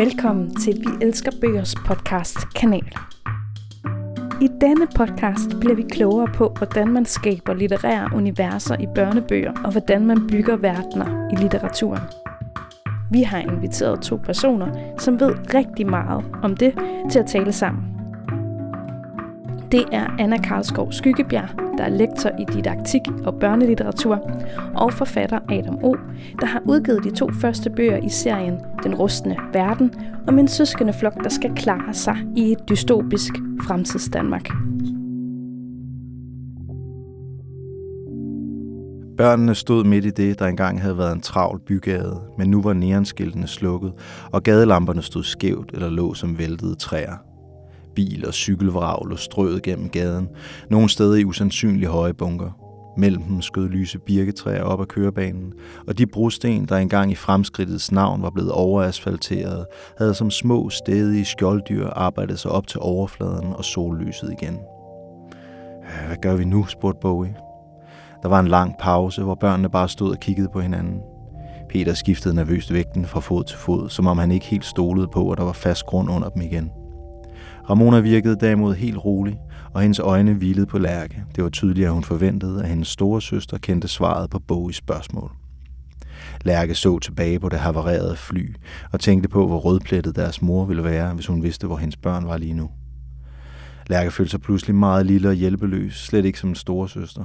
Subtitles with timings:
[0.00, 2.92] Velkommen til Vi Elsker Bøgers podcast kanal.
[4.40, 9.70] I denne podcast bliver vi klogere på, hvordan man skaber litterære universer i børnebøger, og
[9.72, 12.02] hvordan man bygger verdener i litteraturen.
[13.10, 16.74] Vi har inviteret to personer, som ved rigtig meget om det,
[17.10, 17.84] til at tale sammen.
[19.72, 24.30] Det er Anna Karlskov Skyggebjerg, der er lektor i didaktik og børnelitteratur,
[24.74, 25.94] og forfatter Adam O.,
[26.40, 29.94] der har udgivet de to første bøger i serien Den rustne verden,
[30.26, 34.48] om en søskende flok, der skal klare sig i et dystopisk fremtidsdanmark.
[39.16, 42.72] Børnene stod midt i det, der engang havde været en travl bygade, men nu var
[42.72, 43.92] neonskiltene slukket,
[44.32, 47.29] og gadelamperne stod skævt eller lå som væltede træer.
[47.94, 50.28] Bil- og cykelvrag lå strøet gennem gaden,
[50.70, 52.50] nogle steder i usandsynlig høje bunker.
[52.96, 55.52] Mellem dem skød lyse birketræer op ad kørebanen,
[55.86, 59.66] og de brosten, der engang i fremskridtets navn var blevet overasfalteret,
[59.98, 64.58] havde som små stedige skjolddyr arbejdet sig op til overfladen og sollyset igen.
[65.82, 67.36] Øh, hvad gør vi nu, spurgte Bowie.
[68.22, 71.00] Der var en lang pause, hvor børnene bare stod og kiggede på hinanden.
[71.68, 75.30] Peter skiftede nervøst vægten fra fod til fod, som om han ikke helt stolede på,
[75.30, 76.70] at der var fast grund under dem igen.
[77.70, 79.38] Ramona virkede derimod helt rolig,
[79.74, 81.24] og hendes øjne hvilede på Lærke.
[81.36, 85.30] Det var tydeligt, at hun forventede, at hendes store søster kendte svaret på Bogies spørgsmål.
[86.44, 88.54] Lærke så tilbage på det havarerede fly
[88.92, 92.26] og tænkte på, hvor rødplettet deres mor ville være, hvis hun vidste, hvor hendes børn
[92.26, 92.70] var lige nu.
[93.86, 97.24] Lærke følte sig pludselig meget lille og hjælpeløs, slet ikke som en store søster.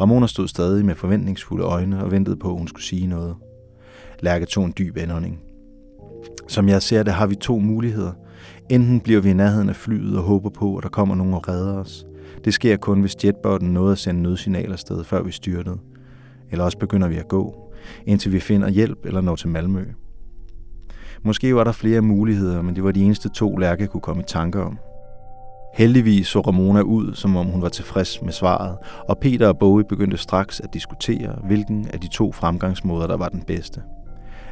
[0.00, 3.34] Ramona stod stadig med forventningsfulde øjne og ventede på, at hun skulle sige noget.
[4.20, 5.40] Lærke tog en dyb indånding.
[6.48, 8.12] Som jeg ser det, har vi to muligheder.
[8.72, 11.48] Enten bliver vi i nærheden af flyet og håber på, at der kommer nogen og
[11.48, 12.06] redder os.
[12.44, 15.78] Det sker kun, hvis jetbotten nåede at sende nødsignaler sted, før vi styrtede.
[16.50, 17.72] Eller også begynder vi at gå,
[18.06, 19.84] indtil vi finder hjælp eller når til Malmø.
[21.22, 24.26] Måske var der flere muligheder, men det var de eneste to, Lærke kunne komme i
[24.28, 24.78] tanke om.
[25.74, 28.76] Heldigvis så Ramona ud, som om hun var tilfreds med svaret,
[29.08, 33.28] og Peter og Bowie begyndte straks at diskutere, hvilken af de to fremgangsmåder, der var
[33.28, 33.82] den bedste.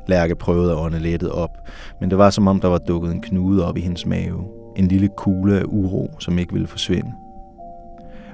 [0.06, 1.50] Lærke prøvede at ånde lettet op,
[2.00, 4.44] men det var som om, der var dukket en knude op i hendes mave.
[4.76, 7.12] En lille kugle af uro, som ikke ville forsvinde.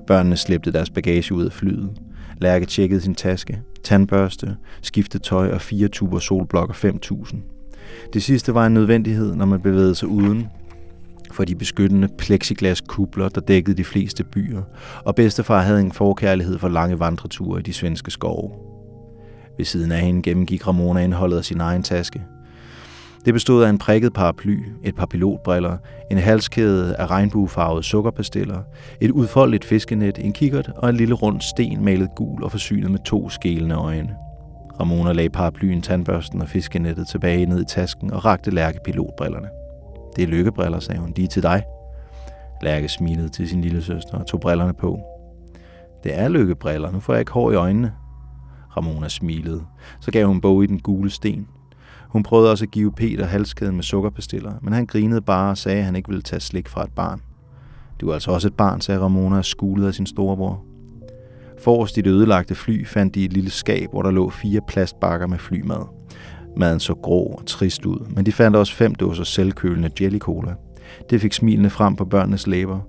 [0.07, 1.91] Børnene slæbte deres bagage ud af flyet.
[2.41, 7.43] Lærke tjekkede sin taske, tandbørste, skiftede tøj og fire tuber solblokker 5000.
[8.13, 10.49] Det sidste var en nødvendighed, når man bevægede sig uden
[11.33, 14.63] for de beskyttende plexiglaskubler, der dækkede de fleste byer,
[15.05, 18.66] og bedstefar havde en forkærlighed for lange vandreture i de svenske skove.
[19.57, 22.23] Ved siden af hende gennemgik Ramona indholdet af sin egen taske.
[23.25, 25.77] Det bestod af en prikket paraply, et par pilotbriller,
[26.11, 28.63] en halskæde af regnbuefarvede sukkerpastiller,
[29.01, 32.99] et udfoldeligt fiskenet, en kikkert og en lille rund sten malet gul og forsynet med
[33.05, 34.17] to skælende øjne.
[34.81, 39.49] Ramona lagde paraplyen, tandbørsten og fiskenettet tilbage ned i tasken og rakte Lærke pilotbrillerne.
[40.17, 41.13] Det er lykkebriller, sagde hun.
[41.13, 41.63] De er til dig.
[42.63, 45.01] Lærke smilede til sin lille søster og tog brillerne på.
[46.05, 46.91] Det er lykkebriller.
[46.91, 47.93] Nu får jeg ikke hår i øjnene,
[48.77, 49.63] Ramona smilede.
[50.01, 51.47] Så gav hun Bowie den gule sten.
[52.09, 55.79] Hun prøvede også at give Peter halskæden med sukkerpastiller, men han grinede bare og sagde,
[55.79, 57.21] at han ikke ville tage slik fra et barn.
[58.01, 60.65] Du er altså også et barn, sagde Ramona og skulede af sin storebror.
[61.59, 65.27] Forrest i det ødelagte fly fandt de et lille skab, hvor der lå fire plastbakker
[65.27, 65.87] med flymad.
[66.57, 70.55] Maden så grå og trist ud, men de fandt også fem dåser selvkølende jelly cola.
[71.11, 72.81] Det fik smilene frem på børnenes læber.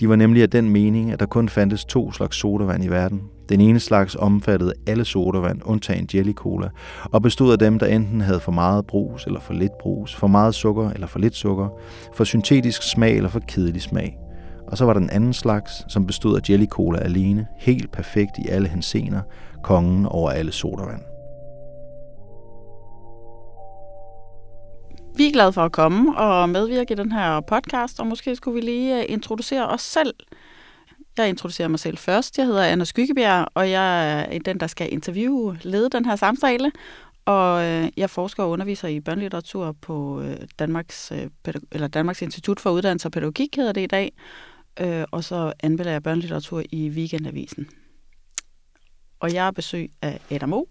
[0.00, 3.22] De var nemlig af den mening, at der kun fandtes to slags sodavand i verden.
[3.48, 6.68] Den ene slags omfattede alle sodavand, undtagen jelly cola,
[7.04, 10.26] og bestod af dem, der enten havde for meget brus eller for lidt brus, for
[10.26, 11.68] meget sukker eller for lidt sukker,
[12.14, 14.18] for syntetisk smag eller for kedelig smag.
[14.66, 18.38] Og så var der den anden slags, som bestod af jelly cola alene, helt perfekt
[18.38, 19.20] i alle hensener,
[19.62, 21.00] kongen over alle sodavand.
[25.20, 28.54] Vi er glade for at komme og medvirke i den her podcast, og måske skulle
[28.54, 30.14] vi lige øh, introducere os selv.
[31.16, 32.38] Jeg introducerer mig selv først.
[32.38, 36.72] Jeg hedder Anna Skyggebjerg, og jeg er den, der skal interviewe, lede den her samtale.
[37.24, 41.12] Og øh, jeg forsker og underviser i børnelitteratur på øh, Danmarks,
[41.72, 44.12] eller Danmarks Institut for Uddannelse og Pædagogik, hedder det i dag.
[45.10, 47.68] Og så anmelder jeg børnelitteratur i Weekendavisen.
[49.20, 50.66] Og jeg er besøg af Adam O.,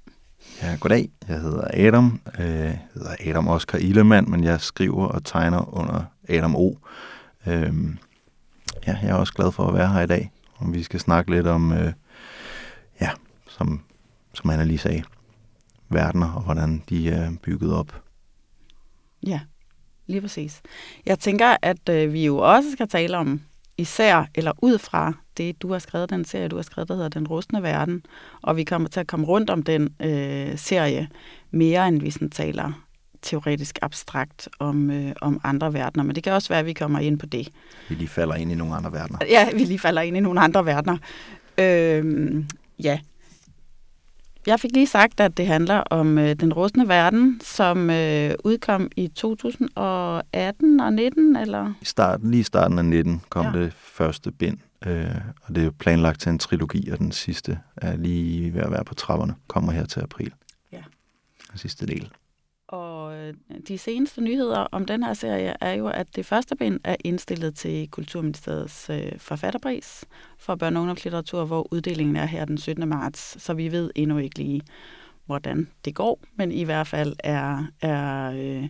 [0.62, 1.10] Ja, goddag.
[1.28, 2.22] Jeg hedder Adam.
[2.38, 6.76] Jeg hedder Adam Oscar Ilemand, men jeg skriver og tegner under Adam O.
[7.48, 7.74] Øh,
[8.88, 11.32] ja, jeg er også glad for at være her i dag, og vi skal snakke
[11.32, 11.94] lidt om, øh,
[13.02, 13.10] ja,
[13.48, 13.82] som,
[14.34, 15.04] som Anna lige sagde,
[15.90, 18.02] verdener og hvordan de er bygget op.
[19.28, 19.40] Ja,
[20.08, 20.62] lige præcis.
[21.06, 23.42] Jeg tænker, at øh, vi jo også skal tale om
[23.78, 27.10] især, eller ud fra det, du har skrevet, den serie, du har skrevet, der hedder
[27.10, 28.04] Den rustne verden,
[28.42, 31.08] og vi kommer til at komme rundt om den øh, serie
[31.52, 32.86] mere, end vi sådan taler
[33.22, 37.00] teoretisk abstrakt om, øh, om andre verdener, men det kan også være, at vi kommer
[37.00, 37.50] ind på det.
[37.90, 39.20] Vi lige falder ind i nogle andre verdener.
[39.30, 40.98] Ja, vi lige falder ind i nogle andre verdener.
[41.58, 42.44] Øh,
[42.84, 43.00] ja.
[44.48, 48.90] Jeg fik lige sagt, at det handler om øh, Den rustne verden, som øh, udkom
[48.96, 51.74] i 2018 og 19, eller?
[51.82, 53.60] I starten, lige i starten af 19 kom ja.
[53.60, 57.60] det første bind, øh, og det er jo planlagt til en trilogi, og den sidste
[57.78, 60.34] er lige ved at være på trapperne, kommer her til april.
[60.72, 60.84] Ja.
[61.52, 62.12] Den sidste del.
[62.68, 63.34] Og øh,
[63.68, 67.56] de seneste nyheder om den her serie er jo, at det første bind er indstillet
[67.56, 70.06] til Kulturministeriets øh, forfatterpris
[70.38, 72.90] for børne- og ungdomslitteratur, hvor uddelingen er her den 17.
[72.90, 74.62] marts, så vi ved endnu ikke lige,
[75.26, 78.70] hvordan det går, men i hvert fald er, er øh,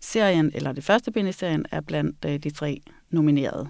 [0.00, 3.68] serien, eller det første bind i serien, er blandt øh, de tre nominerede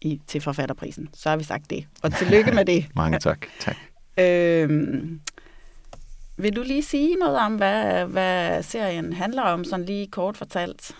[0.00, 1.08] i, til forfatterprisen.
[1.14, 2.86] Så har vi sagt det, og tillykke med det.
[2.94, 3.46] Mange tak.
[3.60, 3.76] tak.
[4.18, 5.00] Øh,
[6.36, 10.96] vil du lige sige noget om, hvad, hvad serien handler om, sådan lige kort fortalt?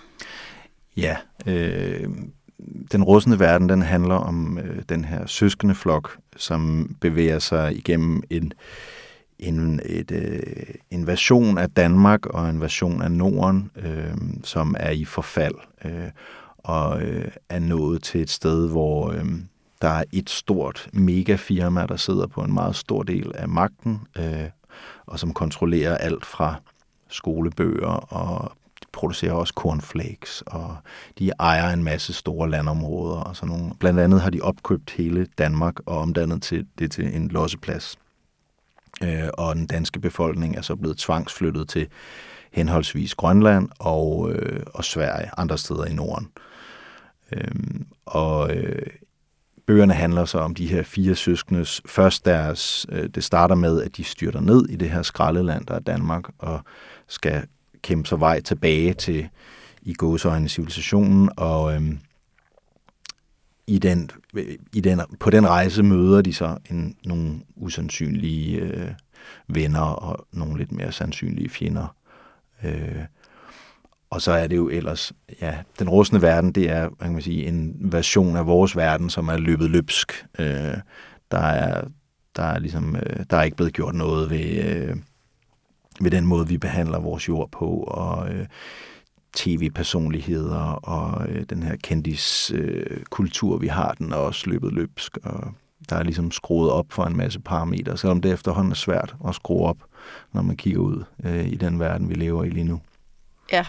[0.96, 1.16] Ja,
[1.46, 2.08] øh,
[2.92, 8.22] den rustne verden, den handler om øh, den her søskende flok, som bevæger sig igennem
[8.30, 8.52] en,
[9.38, 10.42] en, et, øh,
[10.90, 14.14] en version af Danmark og en version af Norden, øh,
[14.44, 15.54] som er i forfald
[15.84, 16.10] øh,
[16.64, 19.24] og øh, er nået til et sted, hvor øh,
[19.82, 24.48] der er et stort megafirma, der sidder på en meget stor del af magten, øh,
[25.06, 26.54] og som kontrollerer alt fra
[27.08, 28.52] skolebøger og
[28.82, 30.76] de producerer også cornflakes, og
[31.18, 33.74] de ejer en masse store landområder og sådan nogle.
[33.78, 37.98] Blandt andet har de opkøbt hele Danmark og omdannet til, det til en losseplads.
[39.02, 41.88] Øh, og den danske befolkning er så blevet tvangsflyttet til
[42.52, 46.28] henholdsvis Grønland og, øh, og Sverige, andre steder i Norden.
[47.32, 47.50] Øh,
[48.06, 48.86] og øh,
[49.66, 53.96] Bøgerne handler så om de her fire søskendes, først deres, øh, det starter med, at
[53.96, 56.60] de styrter ned i det her skraldeland, der er Danmark, og
[57.08, 57.46] skal
[57.82, 59.28] kæmpe sig vej tilbage til
[59.82, 61.98] i gåsøjne civilisationen, og øhm,
[63.66, 68.92] i den, øh, i den, på den rejse møder de så en, nogle usandsynlige øh,
[69.48, 71.94] venner og nogle lidt mere sandsynlige fjender.
[72.64, 73.04] Øh,
[74.10, 77.46] og så er det jo ellers, ja, den rustne verden, det er, kan man sige,
[77.46, 80.26] en version af vores verden, som er løbet løbsk.
[80.38, 80.74] Øh,
[81.30, 81.84] der er,
[82.36, 84.96] der er ligesom, øh, der er ikke blevet gjort noget ved, øh,
[86.00, 88.46] ved den måde, vi behandler vores jord på, og øh,
[89.32, 95.52] tv-personligheder, og øh, den her kendiskultur, øh, vi har, den er også løbet løbsk, og
[95.88, 99.34] der er ligesom skruet op for en masse parametre, selvom det efterhånden er svært at
[99.34, 99.78] skrue op,
[100.32, 102.80] når man kigger ud øh, i den verden, vi lever i lige nu.
[103.52, 103.66] Ja,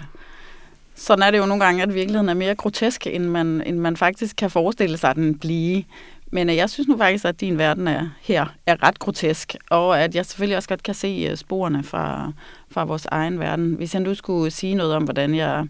[0.95, 3.98] sådan er det jo nogle gange, at virkeligheden er mere grotesk, end man, end man
[3.98, 5.83] faktisk kan forestille sig den blive.
[6.31, 10.01] Men øh, jeg synes nu faktisk, at din verden er her er ret grotesk, og
[10.01, 12.31] at jeg selvfølgelig også godt kan se øh, sporene fra,
[12.72, 13.74] fra vores egen verden.
[13.74, 15.68] Hvis jeg nu skulle sige noget om, hvordan jeg,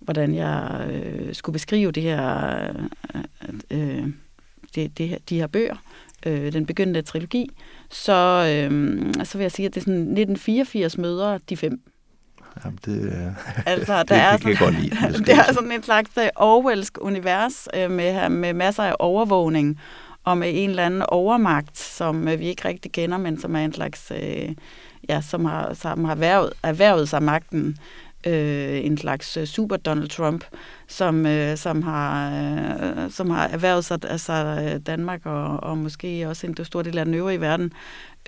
[0.00, 2.54] hvordan jeg øh, skulle beskrive det her,
[3.70, 4.06] øh, øh
[4.74, 5.76] det, det, de her bøger,
[6.26, 7.48] øh, den begyndte trilogi,
[7.90, 8.12] så,
[8.48, 11.82] øh, så vil jeg sige, at det er sådan 1984 møder de fem
[12.64, 13.12] Jamen, det,
[13.66, 15.24] altså, der det, er det kan jeg godt lide.
[15.24, 19.80] Det er sådan en slags uh, Orwellsk univers uh, med, med masser af overvågning
[20.24, 23.60] og med en eller anden overmagt, som uh, vi ikke rigtig kender, men som er
[23.60, 24.54] en slags, uh,
[25.08, 27.76] ja, som har, som har erhvervet, erhvervet sig magten
[28.26, 30.44] øh, en slags øh, super Donald Trump,
[30.88, 36.28] som, øh, som, har, øh, som har erhvervet sig altså, øh, Danmark og, og måske
[36.28, 37.72] også en stor del af den øvrige verden.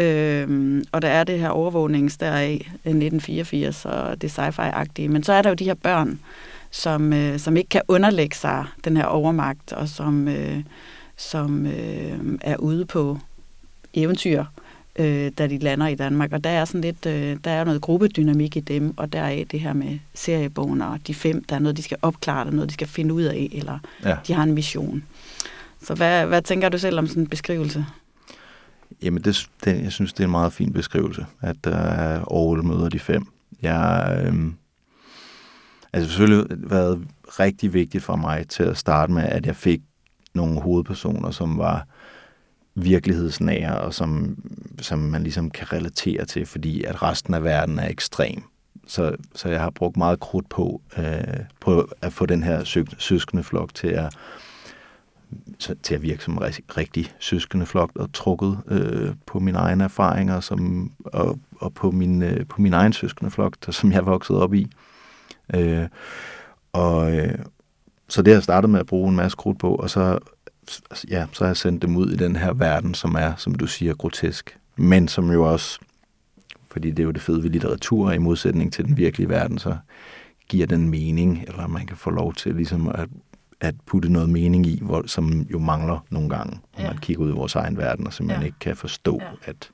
[0.01, 5.09] Øhm, og der er det her overvågnings der i 1984 og det sci-fi-agtige.
[5.09, 6.21] Men så er der jo de her børn,
[6.71, 10.63] som, øh, som ikke kan underlægge sig den her overmagt, og som, øh,
[11.17, 13.19] som øh, er ude på
[13.95, 14.62] eventyr, øh,
[14.99, 16.33] da de lander i Danmark.
[16.33, 19.45] Og der er sådan lidt, øh, der er noget gruppedynamik i dem, og der er
[19.45, 22.55] det her med seriebogen og de fem, der er noget, de skal opklare, der er
[22.55, 24.17] noget, de skal finde ud af, eller ja.
[24.27, 25.05] de har en mission.
[25.83, 27.87] Så hvad, hvad tænker du selv om sådan en beskrivelse?
[29.03, 32.89] Jamen, det, det, jeg synes, det er en meget fin beskrivelse, at er Aarhus møder
[32.89, 33.27] de fem.
[33.63, 34.53] Jeg, øh,
[35.93, 39.81] altså selvfølgelig været rigtig vigtigt for mig til at starte med, at jeg fik
[40.35, 41.87] nogle hovedpersoner, som var
[42.75, 44.37] virkelighedsnære, og som,
[44.81, 48.43] som man ligesom kan relatere til, fordi at resten af verden er ekstrem.
[48.87, 52.85] Så, så jeg har brugt meget krudt på, øh, på at få den her sø,
[52.99, 54.17] søskende flok til at
[55.83, 56.43] til at virke som en
[56.77, 62.23] rigtig søskende flok og trukket øh, på mine egne erfaringer som, og, og på, min,
[62.23, 64.67] øh, på min egen søskende flok, der, som jeg voksede op i.
[65.55, 65.89] Øh,
[66.73, 67.39] og øh,
[68.09, 70.19] så det har jeg startet med at bruge en masse krudt på, og så,
[71.11, 73.67] ja, så har jeg sendt dem ud i den her verden, som er, som du
[73.67, 75.79] siger, grotesk, men som jo også
[76.71, 79.77] Fordi det er jo det fede ved litteratur, i modsætning til den virkelige verden, så
[80.49, 83.09] giver den mening, eller man kan få lov til ligesom at,
[83.61, 86.91] at putte noget mening i, hvor, som jo mangler nogle gange, når ja.
[86.91, 88.47] man kigger ud i vores egen verden, og simpelthen ja.
[88.47, 89.51] ikke kan forstå, ja.
[89.51, 89.71] at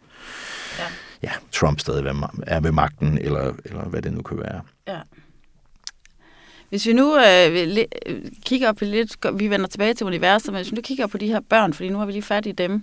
[0.78, 0.84] ja.
[1.22, 2.06] Ja, Trump stadig
[2.46, 4.60] er ved magten, eller, eller hvad det nu kan være.
[4.88, 5.00] Ja.
[6.68, 10.70] Hvis vi nu øh, øh kigger på lidt, vi vender tilbage til universet, men hvis
[10.70, 12.82] vi nu kigger på de her børn, fordi nu har vi lige fat i dem,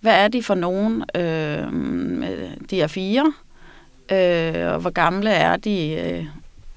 [0.00, 1.04] hvad er de for nogen?
[1.14, 1.72] Øh,
[2.70, 3.32] de er fire,
[4.12, 5.90] øh, og hvor gamle er de?
[5.90, 6.26] Øh,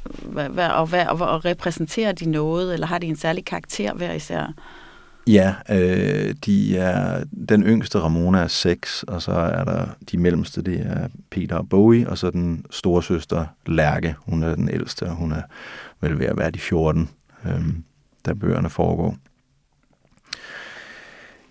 [0.03, 3.93] hvad, hvad, og, hvad, og, og repræsenterer de noget, eller har de en særlig karakter
[3.93, 4.53] hver især?
[5.29, 10.61] Ja, øh, de er, den yngste Ramona er 6, og så er der de mellemste,
[10.61, 15.03] det er Peter og Bowie, og så den store søster Lærke, hun er den ældste,
[15.03, 15.41] og hun er
[16.01, 17.09] vel ved at være de 14,
[17.45, 17.61] øh,
[18.25, 19.17] da bøgerne foregår.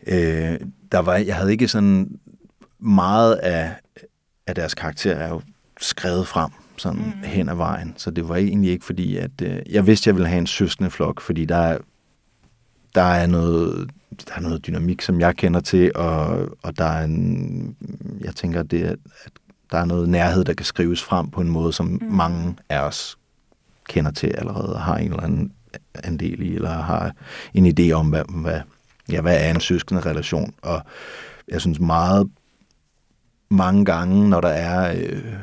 [0.07, 0.59] Øh,
[0.93, 2.19] der var, jeg havde ikke sådan
[2.79, 3.75] meget af,
[4.47, 5.43] af deres karakter er jo
[5.81, 7.23] skrevet frem sådan mm.
[7.25, 10.15] hen ad vejen, så det var egentlig ikke fordi, at øh, jeg vidste, at jeg
[10.15, 11.79] ville have en søskende flok, fordi der er,
[12.95, 13.91] der er noget
[14.29, 17.77] der er noget dynamik, som jeg kender til, og, og der er en,
[18.21, 18.99] jeg tænker, det at
[19.71, 22.01] der er noget nærhed, der kan skrives frem på en måde, som mm.
[22.11, 23.19] mange af os
[23.89, 25.53] kender til allerede, og har en eller anden
[25.95, 27.13] andel i, eller har
[27.55, 28.61] en idé om, hvad, hvad,
[29.11, 30.55] ja, hvad er en søskende relation.
[30.63, 30.83] Og
[31.49, 32.31] jeg synes meget,
[33.51, 35.35] mange gange, når der er, øh,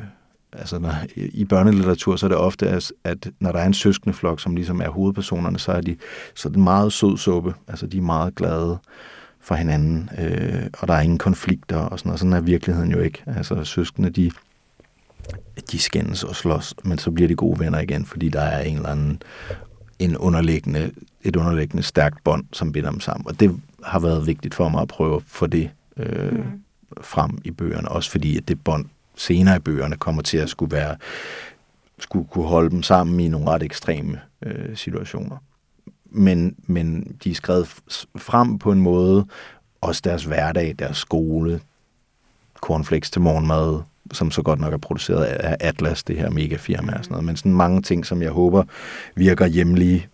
[0.58, 4.40] altså når, i børnelitteratur, så er det ofte, at når der er en søskende flok,
[4.40, 5.96] som ligesom er hovedpersonerne, så er, de,
[6.34, 7.54] så det meget sød suppe.
[7.68, 8.78] Altså de er meget glade
[9.40, 12.20] for hinanden, øh, og der er ingen konflikter og sådan noget.
[12.20, 13.22] Sådan er virkeligheden jo ikke.
[13.26, 14.30] Altså søskende, de,
[15.72, 18.76] de skændes og slås, men så bliver de gode venner igen, fordi der er en
[18.76, 19.22] eller anden
[19.98, 20.90] en underliggende,
[21.22, 23.26] et underliggende stærkt bånd, som binder dem sammen.
[23.26, 26.44] Og det har været vigtigt for mig at prøve at få det øh, mm.
[27.00, 30.76] frem i bøgerne, også fordi at det bånd senere i bøgerne kommer til at skulle
[30.76, 30.96] være
[31.98, 35.36] skulle kunne holde dem sammen i nogle ret ekstreme øh, situationer.
[36.10, 37.66] Men, men de er skrevet
[38.16, 39.26] frem på en måde,
[39.80, 41.60] også deres hverdag, deres skole,
[42.54, 43.82] cornflakes til morgenmad,
[44.12, 47.24] som så godt nok er produceret af Atlas, det her mega firma og sådan noget.
[47.24, 48.64] Men sådan mange ting, som jeg håber
[49.14, 50.08] virker hjemlige,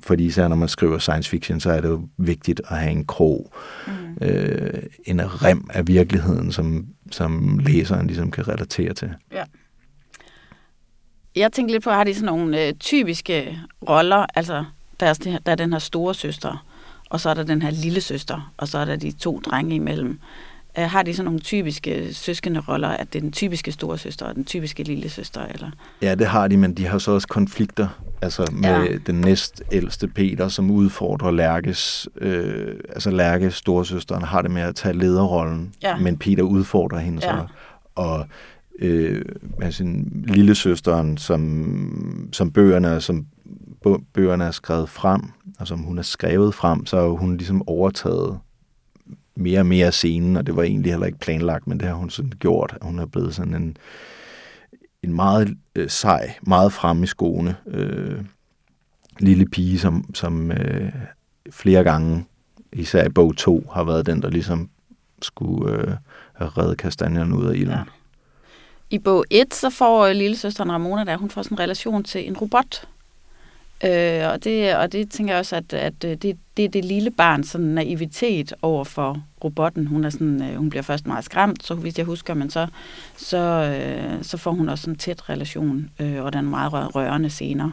[0.00, 3.04] fordi især når man skriver science fiction, så er det jo vigtigt at have en
[3.04, 3.52] krog,
[3.86, 4.26] mm.
[4.26, 9.14] øh, en rem af virkeligheden, som, som læseren ligesom kan relatere til.
[9.32, 9.44] Ja.
[11.36, 14.64] Jeg tænkte lidt på, har de sådan nogle øh, typiske roller, altså
[15.00, 16.66] der er, der er den her store søster,
[17.10, 19.74] og så er der den her lille søster, og så er der de to drenge
[19.74, 20.10] imellem.
[20.10, 20.49] Øh,
[20.88, 24.34] har de sådan nogle typiske søskende roller, at det er den typiske store søster og
[24.34, 25.46] den typiske lille søster?
[25.46, 25.70] Eller?
[26.02, 27.88] Ja, det har de, men de har så også konflikter.
[28.22, 28.96] Altså med ja.
[29.06, 34.74] den næst ældste Peter, som udfordrer Lærkes, øh, altså Lærkes storesøsteren har det med at
[34.74, 35.96] tage lederrollen, ja.
[35.96, 37.32] men Peter udfordrer hende ja.
[37.32, 37.46] så.
[37.94, 38.26] Og
[38.78, 39.24] øh,
[39.62, 39.84] altså
[40.24, 43.26] lille søsteren, som, som bøgerne, som
[44.14, 45.22] bøgerne er skrevet frem,
[45.60, 48.38] og som hun er skrevet frem, så er hun ligesom overtaget
[49.40, 52.10] mere og mere scenen, og det var egentlig heller ikke planlagt, men det har hun
[52.10, 52.78] sådan gjort.
[52.82, 53.76] Hun er blevet sådan en,
[55.02, 58.24] en meget øh, sej, meget frem i skoene øh,
[59.18, 60.92] lille pige, som, som øh,
[61.50, 62.24] flere gange,
[62.72, 64.68] især i bog 2, har været den, der ligesom
[65.22, 65.94] skulle øh,
[66.40, 67.68] redde kastanjerne ud af ilden.
[67.68, 67.82] Ja.
[68.90, 72.04] I bog 1, så får øh, lille søsteren Ramona, der hun får sådan en relation
[72.04, 72.88] til en robot,
[73.84, 76.84] Øh, og, det, og det tænker jeg også, at, at øh, det, det er det
[76.84, 79.86] lille barns sådan naivitet over for robotten.
[79.86, 82.66] Hun, er sådan, øh, hun bliver først meget skræmt, så hvis jeg husker, men så,
[83.16, 87.70] så, øh, så får hun også en tæt relation, øh, og den meget rørende scener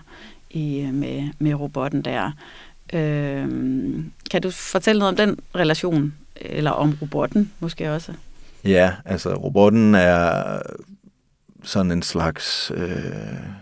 [0.50, 2.32] i, øh, med, med robotten der.
[2.94, 3.48] Øh,
[4.32, 8.14] kan du fortælle noget om den relation, eller om robotten måske også?
[8.66, 10.60] Ja, altså robotten er
[11.64, 13.06] sådan en slags øh,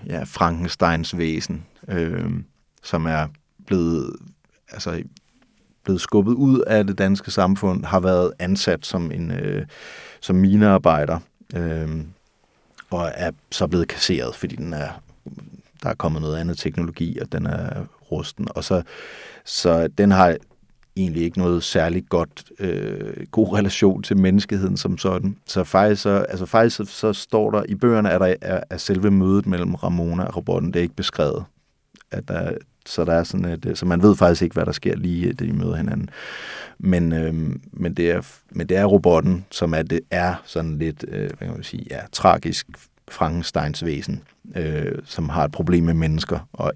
[0.06, 2.32] ja, Frankensteins væsen, øh,
[2.84, 3.28] som er
[3.68, 4.16] blevet,
[4.72, 5.04] altså,
[5.84, 9.66] blevet skubbet ud af det danske samfund, har været ansat som en øh,
[10.20, 11.20] som minearbejder,
[11.56, 11.90] øh,
[12.90, 14.90] og er så blevet kasseret, fordi den er,
[15.84, 18.48] der er kommet noget andet teknologi, og den er rusten.
[18.56, 18.82] Og så,
[19.46, 20.36] så den har
[20.98, 25.38] egentlig ikke noget særligt godt, øh, god relation til menneskeheden som sådan.
[25.46, 28.78] Så faktisk, så, altså faktisk så, så står der i bøgerne, at der er, er
[28.78, 31.46] selve mødet mellem Ramona og robotten, det er ikke beskrevet
[32.12, 34.72] at der, så der er sådan et, øh, så man ved faktisk ikke, hvad der
[34.72, 36.10] sker lige, øh, da de møder hinanden.
[36.80, 37.34] Men, øh,
[37.72, 38.22] men, det er,
[38.52, 41.86] men det er robotten, som er, det er sådan lidt, øh, hvad kan man sige,
[41.90, 42.68] ja, tragisk
[43.08, 44.22] Frankensteins væsen,
[44.56, 46.74] øh, som har et problem med mennesker, og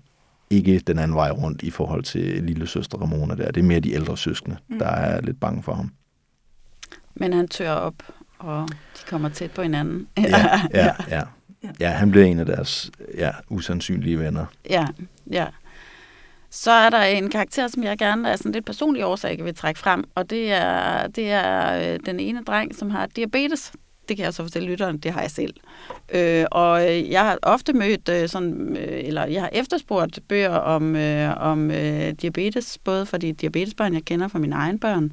[0.49, 3.51] ikke den anden vej rundt i forhold til lille søster Ramona der.
[3.51, 4.79] Det er mere de ældre søskende, mm.
[4.79, 5.91] der er lidt bange for ham.
[7.15, 8.03] Men han tør op
[8.39, 10.07] og de kommer tæt på hinanden.
[10.17, 11.21] Ja, ja, ja.
[11.79, 14.45] Ja, han blev en af deres ja, usandsynlige venner.
[14.69, 14.87] Ja,
[15.31, 15.47] ja.
[16.49, 19.79] Så er der en karakter, som jeg gerne af sådan lidt personlig årsag vil trække
[19.79, 23.71] frem, og det er, det er øh, den ene dreng, som har diabetes.
[24.09, 25.53] Det kan jeg så fortælle lytteren, det har jeg selv.
[26.13, 30.95] Øh, og jeg har ofte mødt øh, sådan, øh, eller jeg har efterspurgt bøger om,
[30.95, 35.11] øh, om øh, diabetes, både for de diabetesbørn, jeg kender fra mine egne børn,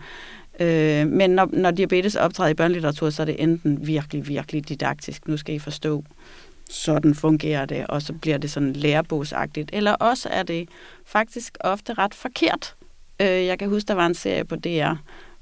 [0.60, 5.28] øh, men når, når diabetes optræder i børnelitteratur, så er det enten virkelig, virkelig didaktisk.
[5.28, 6.04] Nu skal I forstå,
[6.70, 9.70] sådan fungerer det, og så bliver det sådan lærebogsagtigt.
[9.72, 10.68] Eller også er det
[11.04, 12.74] faktisk ofte ret forkert.
[13.20, 14.94] Øh, jeg kan huske, der var en serie på DR,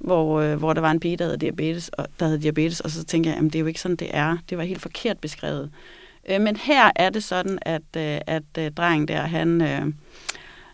[0.04, 2.90] hvor, øh, hvor der var en pige, der havde diabetes, og, der havde diabetes, og
[2.90, 4.36] så tænker jeg, at det er jo ikke sådan, det er.
[4.50, 5.70] Det var helt forkert beskrevet.
[6.30, 9.92] Øh, men her er det sådan, at, øh, at øh, drengen der, han, øh,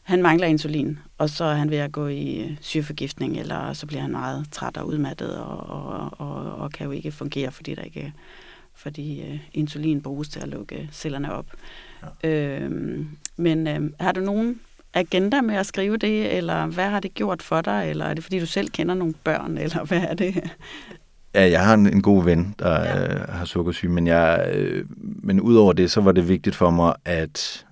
[0.02, 4.02] han mangler insulin, og så er han ved at gå i syreforgiftning, eller så bliver
[4.02, 7.82] han meget træt og udmattet, og, og, og, og kan jo ikke fungere, fordi der
[7.82, 8.12] ikke
[8.74, 11.46] fordi øh, insulin bruges til at lukke cellerne op.
[12.22, 12.28] Ja.
[12.28, 12.70] Øh,
[13.36, 14.60] men øh, har du nogen
[14.94, 18.24] agenda med at skrive det, eller hvad har det gjort for dig, eller er det
[18.24, 20.50] fordi du selv kender nogle børn, eller hvad er det?
[21.34, 23.14] Ja, jeg har en, en god ven, der ja.
[23.14, 26.94] øh, har sukkersyge, men, jeg, øh, men udover det, så var det vigtigt for mig,
[27.04, 27.66] at,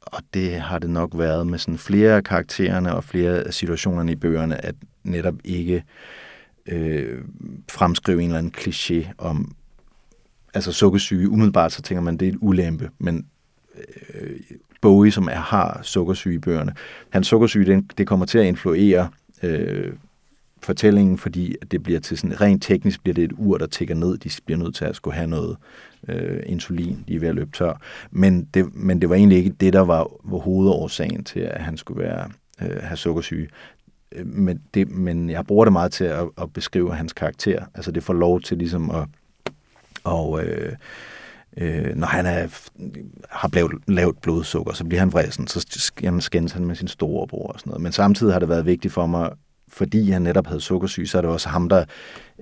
[0.00, 4.12] og det har det nok været med sådan flere af karaktererne og flere af situationerne
[4.12, 5.84] i bøgerne, at netop ikke
[6.66, 7.22] øh,
[7.70, 9.54] fremskrive en eller anden kliché om,
[10.54, 13.26] altså sukkersyge, umiddelbart så tænker man, det er en ulempe, men
[14.14, 14.40] øh,
[14.84, 16.74] Bowie, som er, har sukkersyge i bøgerne,
[17.10, 19.08] hans sukkersyge, det, det kommer til at influere
[19.42, 19.92] øh,
[20.62, 24.18] fortællingen, fordi det bliver til sådan, rent teknisk bliver det et ur, der tækker ned.
[24.18, 25.56] De bliver nødt til at skulle have noget
[26.08, 27.80] øh, insulin, de er ved at løbe tør.
[28.10, 31.76] Men det, men det var egentlig ikke det, der var, var hovedårsagen til, at han
[31.76, 32.30] skulle være,
[32.62, 33.48] øh, have sukkersyge.
[34.12, 37.64] Øh, men, det, men jeg bruger det meget til at, at beskrive hans karakter.
[37.74, 39.06] Altså det får lov til ligesom at
[40.04, 40.72] og øh,
[41.56, 42.48] øh, når han er,
[43.30, 47.60] har lavt, lavt blodsukker, så bliver han vresen, så skændes han med sin storebror og
[47.60, 47.82] sådan noget.
[47.82, 49.30] Men samtidig har det været vigtigt for mig,
[49.68, 51.84] fordi han netop havde sukkersyge, så er det også ham, der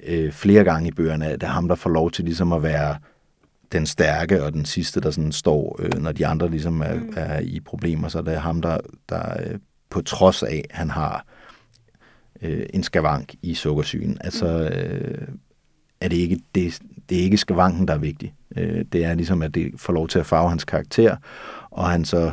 [0.03, 2.97] øh, flere gange i bøgerne, det er ham, der får lov til ligesom at være
[3.73, 7.13] den stærke og den sidste, der sådan står, øh, når de andre ligesom er, mm.
[7.17, 9.59] er i problemer, så det er ham, der, der øh,
[9.91, 11.27] på trods af, han har
[12.43, 15.29] øh, en skavank i sukkersygen, altså øh,
[16.01, 16.81] er det ikke, det,
[17.13, 18.35] det er ikke skavanken, der er vigtig.
[18.57, 21.17] Øh, det er ligesom, at det får lov til at farve hans karakter,
[21.71, 22.33] og han så,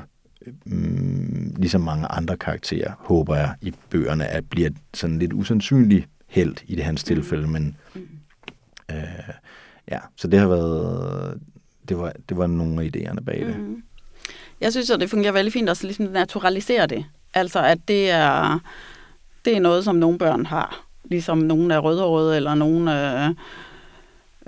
[0.65, 6.55] mm, ligesom mange andre karakterer, håber jeg i bøgerne, at bliver sådan lidt usandsynlig held
[6.65, 7.77] i det hans tilfælde, men
[8.91, 8.97] øh,
[9.91, 11.39] ja, så det har været,
[11.89, 13.59] det var, det var nogle af idéerne bag det.
[13.59, 13.83] Mm.
[14.61, 17.05] Jeg synes, at det fungerer veldig fint at ligesom naturalisere det.
[17.33, 18.59] Altså, at det er,
[19.45, 23.29] det er noget, som nogle børn har ligesom nogen er rødhårede, eller nogen øh,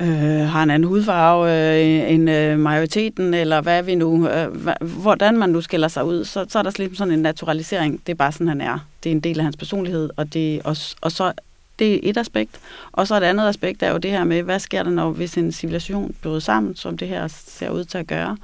[0.02, 5.38] øh, har en anden hudfarve øh, end øh, majoriteten, eller hvad vi nu, øh, hvordan
[5.38, 8.02] man nu skiller sig ud, så, så er der ligesom sådan en naturalisering.
[8.08, 8.80] Det er bare sådan, han er.
[9.04, 11.34] Det er en del af hans personlighed, og, det, og, og så
[11.80, 12.60] det er et aspekt.
[12.92, 15.38] Og så et andet aspekt er jo det her med, hvad sker der, når hvis
[15.38, 18.38] en civilisation bryder sammen, som det her ser ud til at gøre,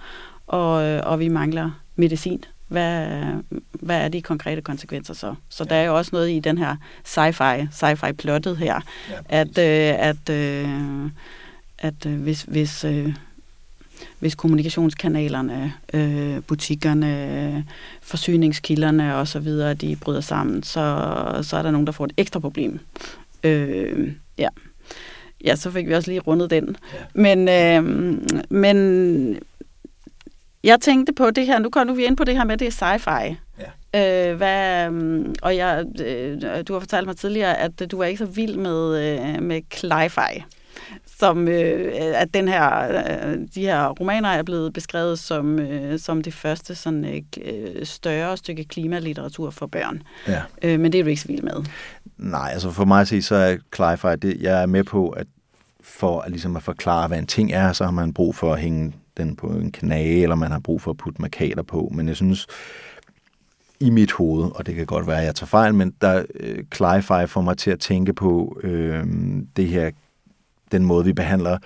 [0.48, 3.08] og, øh, og vi mangler medicin hvad,
[3.72, 5.36] hvad er de konkrete konsekvenser så?
[5.50, 5.76] Så ja.
[5.76, 10.08] der er jo også noget i den her sci-fi, sci-fi plottet her, ja, at, øh,
[10.08, 10.70] at, øh,
[11.80, 13.14] at øh, hvis, hvis, øh,
[14.20, 17.66] hvis kommunikationskanalerne, øh, butikkerne,
[18.02, 22.14] forsyningskilderne og så videre, de bryder sammen, så, så er der nogen, der får et
[22.18, 22.80] ekstra problem.
[23.44, 24.50] Øh, ja.
[25.46, 26.78] ja, så fik vi også lige rundet den.
[27.14, 27.84] Men, øh,
[28.50, 29.40] men
[30.64, 32.72] jeg tænkte på det her, nu kommer vi ind på det her med, det er
[32.72, 33.36] sci-fi.
[33.60, 34.32] Ja.
[34.32, 38.18] Øh, hvad, mm, og jeg, øh, du har fortalt mig tidligere, at du er ikke
[38.18, 40.44] så vild med, øh, med cli-fi
[41.20, 46.22] som øh, at den her, øh, de her romaner er blevet beskrevet som, øh, som
[46.22, 50.04] det første sådan, øh, større stykke klimalitteratur for børn.
[50.28, 50.42] Ja.
[50.62, 51.66] Øh, men det er du ikke så vild med.
[52.18, 55.28] Nej, altså for mig at sige, så er cli-fi, det, jeg er med på, at
[55.82, 58.60] for at, ligesom at forklare, hvad en ting er, så har man brug for at
[58.60, 61.92] hænge den på en knage, eller man har brug for at putte markader på.
[61.96, 62.48] Men jeg synes,
[63.80, 66.64] i mit hoved, og det kan godt være, at jeg tager fejl, men der øh,
[66.76, 69.06] Cli-Fi får mig til at tænke på øh,
[69.56, 69.92] det her,
[70.72, 71.58] den måde, vi behandler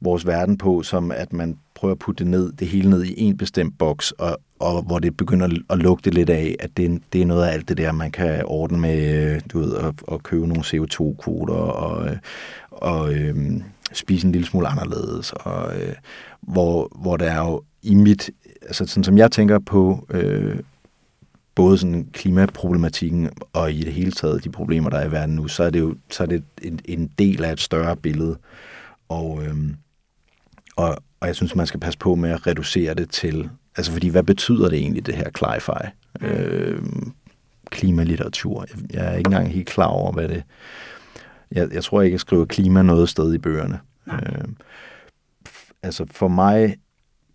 [0.00, 3.20] vores verden på, som at man prøver at putte det, ned, det hele ned i
[3.22, 7.22] en bestemt boks, og, og hvor det begynder at lugte lidt af, at det, det
[7.22, 10.22] er noget af alt det der, man kan ordne med, øh, du ved, at, at
[10.22, 12.16] købe nogle CO2-kvoter, og, øh,
[12.70, 13.36] og øh,
[13.92, 15.94] spise en lille smule anderledes, og, øh,
[16.40, 18.30] hvor, hvor der er jo i mit,
[18.62, 20.56] altså sådan som jeg tænker på, øh,
[21.54, 25.48] både sådan klimaproblematikken og i det hele taget de problemer, der er i verden nu,
[25.48, 28.38] så er det jo så er det en, en del af et større billede.
[29.08, 29.76] Og, øhm,
[30.76, 33.50] og, og jeg synes, man skal passe på med at reducere det til...
[33.76, 35.90] Altså, fordi hvad betyder det egentlig, det her cli-fi?
[36.20, 36.26] Mm.
[36.26, 36.82] Øh,
[37.70, 38.66] klimalitteratur.
[38.92, 40.42] Jeg, er ikke engang helt klar over, hvad det...
[41.52, 43.80] Jeg, jeg tror ikke, jeg skriver klima noget sted i bøgerne.
[44.08, 44.44] Øh,
[45.82, 46.76] altså, for mig,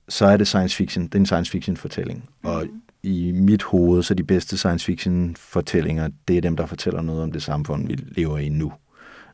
[0.10, 1.06] så er det science fiction.
[1.06, 2.30] Det er en science fiction fortælling.
[2.44, 2.50] Mm.
[2.50, 2.66] Og
[3.04, 7.24] i mit hoved, så de bedste science fiction fortællinger, det er dem, der fortæller noget
[7.24, 8.74] om det samfund, vi lever i nu.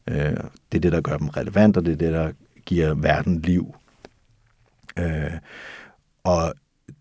[0.07, 0.37] Øh,
[0.71, 2.31] det er det, der gør dem relevant, og det er det, der
[2.65, 3.75] giver verden liv.
[4.99, 5.31] Øh,
[6.23, 6.53] og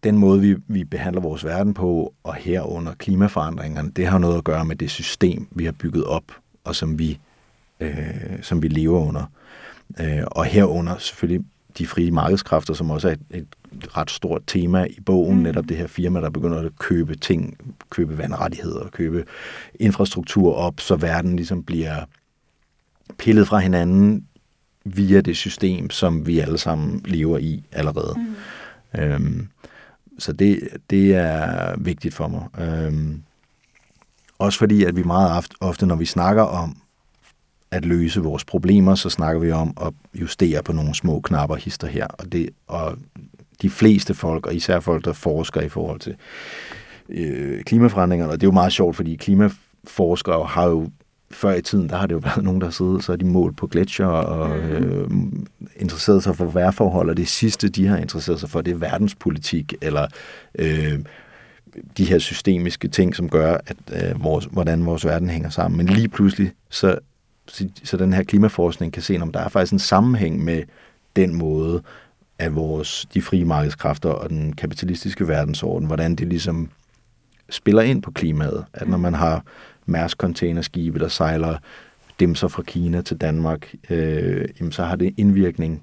[0.04, 4.44] den måde, vi, vi behandler vores verden på, og herunder klimaforandringerne, det har noget at
[4.44, 6.24] gøre med det system, vi har bygget op,
[6.64, 7.18] og som vi,
[7.80, 9.24] øh, som vi lever under.
[10.00, 11.46] Øh, og herunder selvfølgelig
[11.78, 15.42] de frie markedskræfter, som også er et, et ret stort tema i bogen, mm.
[15.42, 17.56] netop det her firma, der begynder at købe ting,
[17.90, 19.24] købe vandrettigheder, købe
[19.74, 22.04] infrastruktur op, så verden ligesom bliver
[23.18, 24.26] pillet fra hinanden
[24.84, 28.14] via det system, som vi alle sammen lever i allerede.
[28.16, 29.00] Mm.
[29.00, 29.48] Øhm,
[30.18, 32.42] så det, det er vigtigt for mig.
[32.58, 33.22] Øhm,
[34.38, 36.76] også fordi, at vi meget ofte, når vi snakker om
[37.72, 41.86] at løse vores problemer, så snakker vi om at justere på nogle små knapper hister
[41.86, 42.06] her.
[42.06, 42.98] Og, det, og
[43.62, 46.14] de fleste folk, og især folk, der forsker i forhold til
[47.08, 50.90] øh, klimaforandringerne, og det er jo meget sjovt, fordi klimaforskere har jo
[51.30, 53.56] før i tiden, der har det jo været nogen, der sidder, så er de målt
[53.56, 54.70] på gletsjer og mm.
[54.70, 55.10] øh,
[55.76, 59.74] interesseret sig for vejrforhold, og det sidste, de har interesseret sig for, det er verdenspolitik,
[59.82, 60.06] eller
[60.58, 60.98] øh,
[61.96, 65.78] de her systemiske ting, som gør, at øh, vores, hvordan vores verden hænger sammen.
[65.78, 66.98] Men lige pludselig, så,
[67.48, 70.62] så, så den her klimaforskning kan se, om der er faktisk en sammenhæng med
[71.16, 71.82] den måde,
[72.38, 76.70] at vores, de frie markedskræfter og den kapitalistiske verdensorden, hvordan det ligesom
[77.50, 78.64] spiller ind på klimaet.
[78.72, 79.44] At når man har
[79.86, 81.56] Mærsk containerskibe, der sejler
[82.20, 85.82] dimser fra Kina til Danmark, øh, jamen så har det indvirkning.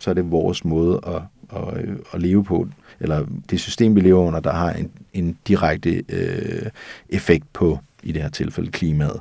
[0.00, 1.22] Så er det vores måde at,
[1.58, 2.68] at, at leve på,
[3.00, 6.70] eller det system, vi lever under, der har en, en direkte øh,
[7.08, 9.20] effekt på, i det her tilfælde, klimaet.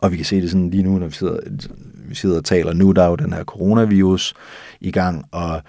[0.00, 1.38] Og vi kan se det sådan lige nu, når vi sidder,
[2.08, 2.72] vi sidder og taler.
[2.72, 4.34] Nu der er jo den her coronavirus
[4.80, 5.62] i gang, og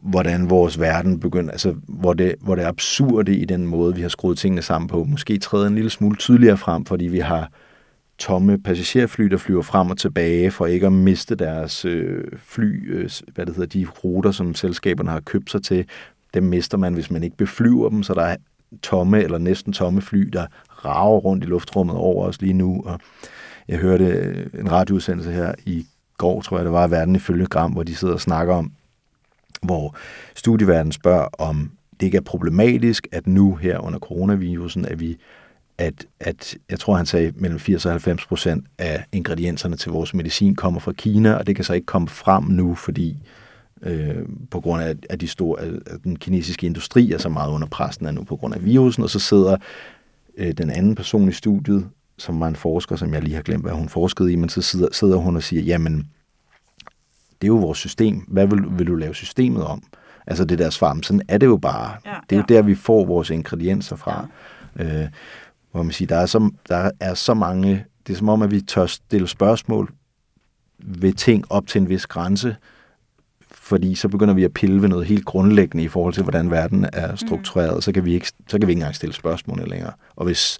[0.00, 4.08] hvordan vores verden begynder, altså hvor det, hvor det absurde i den måde, vi har
[4.08, 7.50] skruet tingene sammen på, måske træder en lille smule tydeligere frem, fordi vi har
[8.18, 13.10] tomme passagerfly, der flyver frem og tilbage, for ikke at miste deres øh, fly, øh,
[13.34, 15.84] hvad det hedder, de ruter, som selskaberne har købt sig til,
[16.34, 18.36] dem mister man, hvis man ikke beflyver dem, så der er
[18.82, 20.46] tomme eller næsten tomme fly, der
[20.84, 23.00] rager rundt i luftrummet over os lige nu, og
[23.70, 25.86] jeg hørte øh, en radioudsendelse her i
[26.18, 28.72] går, tror jeg det var, Verden ifølge Gram, hvor de sidder og snakker om,
[29.62, 29.96] hvor
[30.34, 35.16] studieverdenen spørger, om det ikke er problematisk, at nu her under coronavirusen, at vi
[35.78, 40.14] at, at jeg tror, han sagde, mellem 80 og 90 procent af ingredienserne til vores
[40.14, 43.16] medicin kommer fra Kina, og det kan så ikke komme frem nu, fordi
[43.82, 44.16] øh,
[44.50, 48.14] på grund af, at de store, at den kinesiske industri er så meget under pressen
[48.14, 49.56] nu på grund af virusen, og så sidder
[50.36, 51.86] øh, den anden person i studiet,
[52.20, 54.62] som var en forsker, som jeg lige har glemt, hvad hun forskede i, men så
[54.62, 55.96] sidder, sidder hun og siger, jamen,
[57.40, 58.24] det er jo vores system.
[58.28, 59.82] Hvad vil, vil du lave systemet om?
[60.26, 61.96] Altså det der svar, men sådan er det jo bare.
[62.06, 64.26] Ja, det er jo der, vi får vores ingredienser fra.
[64.78, 65.02] Ja.
[65.02, 65.08] Øh,
[65.72, 68.50] hvor man siger, der er, så, der er så mange, det er som om, at
[68.50, 69.92] vi tør stille spørgsmål
[70.78, 72.56] ved ting op til en vis grænse,
[73.50, 76.86] fordi så begynder vi at pille ved noget helt grundlæggende i forhold til, hvordan verden
[76.92, 77.16] er mm.
[77.16, 77.80] struktureret, mm.
[77.80, 79.92] så, kan vi ikke, så kan vi ikke engang stille spørgsmål længere.
[80.16, 80.58] Og hvis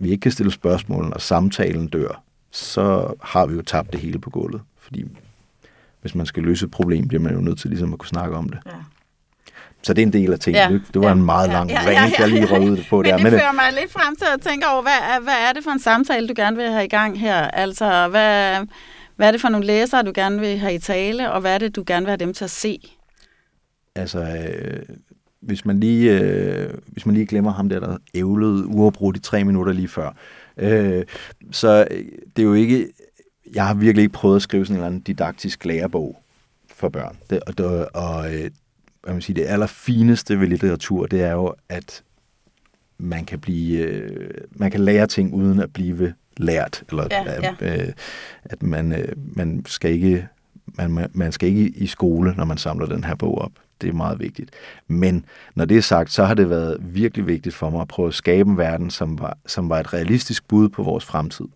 [0.00, 4.18] vi ikke kan stille spørgsmål, og samtalen dør, så har vi jo tabt det hele
[4.18, 4.60] på gulvet.
[4.78, 5.04] Fordi
[6.00, 8.36] hvis man skal løse et problem, bliver man jo nødt til ligesom at kunne snakke
[8.36, 8.58] om det.
[8.66, 8.70] Ja.
[9.82, 10.64] Så det er en del af tingene.
[10.64, 12.86] Ja, det var ja, en meget lang ja, ja, ja, ja, jeg lige røvede det
[12.90, 13.16] på Men der.
[13.16, 15.52] det Men det fører mig lidt frem til at tænke over, hvad er, hvad er
[15.52, 17.36] det for en samtale, du gerne vil have i gang her?
[17.36, 18.56] Altså, hvad,
[19.16, 21.58] hvad er det for nogle læsere, du gerne vil have i tale, og hvad er
[21.58, 22.78] det, du gerne vil have dem til at se?
[23.94, 24.82] Altså, øh,
[25.40, 29.44] hvis, man lige, øh, hvis man lige glemmer ham der, der ævlede uafbrudt i tre
[29.44, 30.14] minutter lige før,
[30.56, 31.04] øh,
[31.50, 31.86] så
[32.36, 32.88] det er jo ikke
[33.54, 36.22] jeg har virkelig ikke prøvet at skrive sådan en eller anden didaktisk lærebog
[36.68, 37.16] for børn.
[37.30, 38.50] Det, og, det, og øh,
[39.02, 42.02] hvad man sige, det allerfineste ved litteratur, det er jo, at
[42.98, 47.86] man kan blive, øh, man kan lære ting uden at blive lært, eller ja, ja.
[47.86, 47.92] Øh,
[48.44, 50.28] at man, øh, man skal ikke
[50.74, 53.52] man, man skal ikke i skole, når man samler den her bog op.
[53.80, 54.50] Det er meget vigtigt.
[54.88, 58.08] Men når det er sagt, så har det været virkelig vigtigt for mig at prøve
[58.08, 61.46] at skabe en verden, som var, som var et realistisk bud på vores fremtid.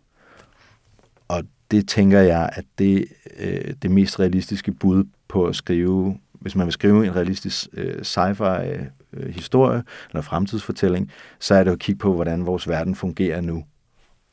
[1.28, 3.04] Og det tænker jeg, at det
[3.38, 8.00] øh, det mest realistiske bud på at skrive, hvis man vil skrive en realistisk øh,
[8.02, 11.10] sci-fi øh, historie eller fremtidsfortælling,
[11.40, 13.64] så er det at kigge på, hvordan vores verden fungerer nu.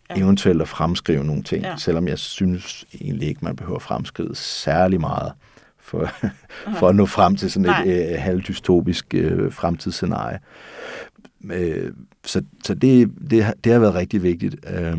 [0.10, 0.22] ja.
[0.22, 1.78] eventuelt at fremskrive nogle ting, ja.
[1.78, 5.34] selvom jeg synes egentlig ikke, man behøver at fremskrive særlig meget
[5.92, 6.10] for,
[6.80, 7.84] for at nå frem til sådan Nej.
[7.84, 10.40] et øh, halvdystopisk øh, fremtidsscenarie.
[11.52, 11.92] Øh,
[12.26, 14.98] så så det, det, det har været rigtig vigtigt øh,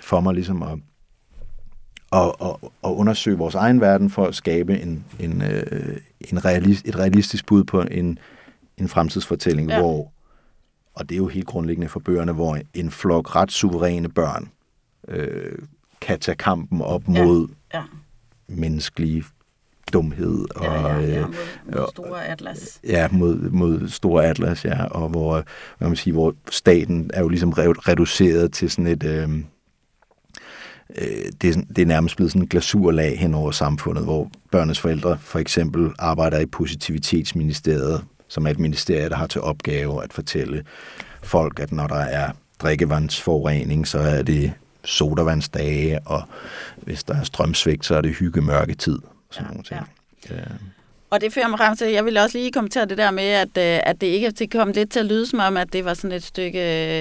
[0.00, 0.78] for mig ligesom at,
[2.12, 6.88] at, at, at undersøge vores egen verden for at skabe en, en, øh, en realist,
[6.88, 8.18] et realistisk bud på en,
[8.78, 9.80] en fremtidsfortælling, ja.
[9.80, 10.12] hvor,
[10.94, 14.48] og det er jo helt grundlæggende for bøgerne, hvor en flok ret suveræne børn
[15.08, 15.58] øh,
[16.00, 17.78] kan tage kampen op mod ja.
[17.78, 17.84] Ja.
[18.48, 19.24] menneskelige
[19.94, 20.44] dumhed.
[20.56, 21.30] Og, ja, ja, ja, øh, mod,
[21.72, 22.80] mod store atlas.
[22.88, 25.44] Ja, mod, mod store atlas, ja, og hvor,
[25.78, 29.04] hvad man sige, hvor staten er jo ligesom reduceret til sådan et...
[29.04, 29.28] Øh,
[30.98, 34.80] øh, det, er, det er nærmest blevet sådan en glasurlag hen over samfundet, hvor børnenes
[34.80, 40.12] forældre for eksempel arbejder i positivitetsministeriet, som er et ministerie, der har til opgave at
[40.12, 40.64] fortælle
[41.22, 44.52] folk, at når der er drikkevandsforurening, så er det
[44.84, 46.22] sodavandsdage, og
[46.76, 48.98] hvis der er strømsvigt, så er det hygge mørketid
[49.34, 49.80] sådan ja, nogle ting.
[50.30, 50.34] Ja.
[50.34, 50.40] Ja.
[51.10, 53.48] Og det fører mig frem til, jeg vil også lige kommentere det der med, at,
[53.48, 55.94] øh, at det ikke det kom lidt til at lyde som om, at det var
[55.94, 56.60] sådan et stykke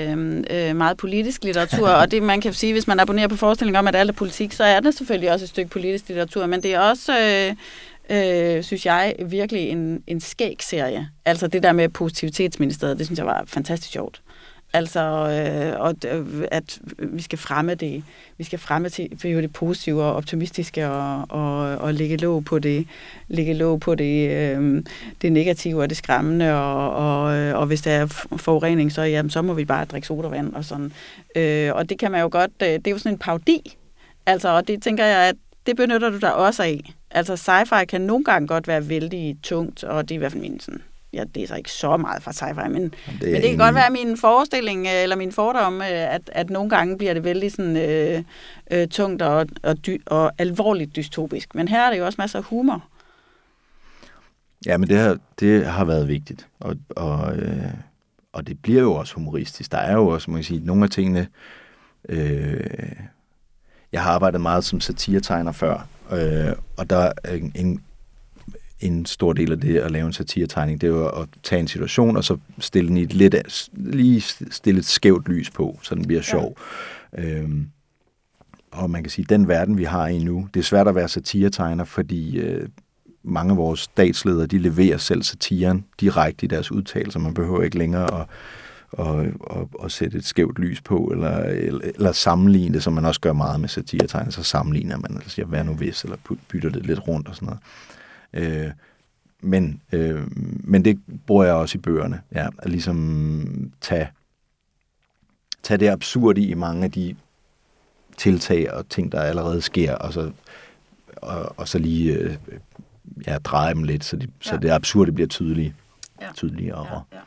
[0.10, 1.90] øh, øh meget politisk litteratur.
[2.02, 4.54] og det man kan sige, hvis man abonnerer på forestillingen om, at alt er politik,
[4.54, 6.46] så er det selvfølgelig også et stykke politisk litteratur.
[6.46, 7.20] Men det er også...
[7.20, 7.56] Øh,
[8.10, 11.10] øh, synes jeg, virkelig en, en skæg serie.
[11.26, 14.22] Altså det der med positivitetsministeriet, det synes jeg var fantastisk sjovt.
[14.76, 18.04] Altså, øh, og, øh, at vi skal fremme det,
[18.38, 22.88] vi skal fremme til, det positive og optimistiske og, og, og lægge låg på det,
[23.28, 24.84] lægge låg på det, øh,
[25.22, 28.06] det negative og det skræmmende, og, og, øh, og hvis der er
[28.38, 30.92] forurening, så, jamen, så må vi bare drikke sodavand og sådan.
[31.36, 33.78] Øh, og det kan man jo godt, øh, det er jo sådan en paudi.
[34.26, 36.94] altså, og det tænker jeg, at det benytter du dig også af.
[37.12, 40.42] Altså, sci-fi kan nogle gange godt være vældig tungt, og det er i hvert fald
[40.42, 40.82] min sådan,
[41.14, 43.76] ja, det er så ikke så meget fra sci-fi, men, det, men det kan godt
[43.76, 47.52] være min forestilling øh, eller min fordom, øh, at, at nogle gange bliver det vældig
[47.52, 48.24] sådan, øh,
[48.72, 51.56] øh, tungt og, og, dy, og alvorligt dystopisk.
[51.56, 52.84] Men her er det jo også masser af humor.
[54.66, 57.74] Ja, men det har, det har været vigtigt, og, og, øh,
[58.34, 59.72] og det bliver jo også humoristisk.
[59.72, 61.28] Der er jo også, må jeg sige, nogle af tingene...
[62.10, 62.62] Øh,
[63.92, 67.84] jeg har arbejdet meget som satiretegner før, øh, og der er en, en
[69.06, 72.18] stor del af det at lave en satiretegning, det er jo at tage en situation,
[72.18, 76.06] og så stille den i et lidt, lige stille et skævt lys på, så den
[76.06, 76.58] bliver sjov.
[77.18, 77.24] Ja.
[77.24, 77.68] Øhm,
[78.72, 80.96] og man kan sige, at den verden, vi har i nu, det er svært at
[80.96, 82.70] være satiretegner, fordi øh,
[83.24, 87.20] mange af vores statsledere, de leverer selv satiren direkte i deres udtalelser.
[87.20, 88.28] Man behøver ikke længere at,
[89.00, 93.06] at, at, at sætte et skævt lys på, eller, eller, eller sammenligne det, som man
[93.06, 96.18] også gør meget med satiretegner, så sammenligner man, altså siger, hvad nu hvis, eller
[96.48, 97.60] bytter det lidt rundt og sådan noget.
[98.34, 98.72] Øh,
[99.42, 100.22] men, øh,
[100.64, 104.10] men det bruger jeg også i bøgerne, ja, at ligesom tage,
[105.64, 107.16] tage det absurde i mange af de
[108.18, 110.32] tiltag og ting, der allerede sker, og så,
[111.16, 112.36] og, og så lige øh,
[113.28, 114.50] ja, dreje dem lidt, så, de, ja.
[114.50, 115.74] så det absurde bliver tydeligt,
[116.22, 116.28] ja.
[116.36, 116.88] tydeligere.
[116.92, 117.22] Ja, ja.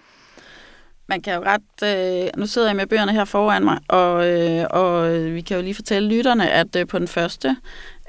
[1.09, 2.25] Man kan jo ret...
[2.25, 5.62] Øh, nu sidder jeg med bøgerne her foran mig, og, øh, og vi kan jo
[5.62, 7.57] lige fortælle lytterne, at øh, på den første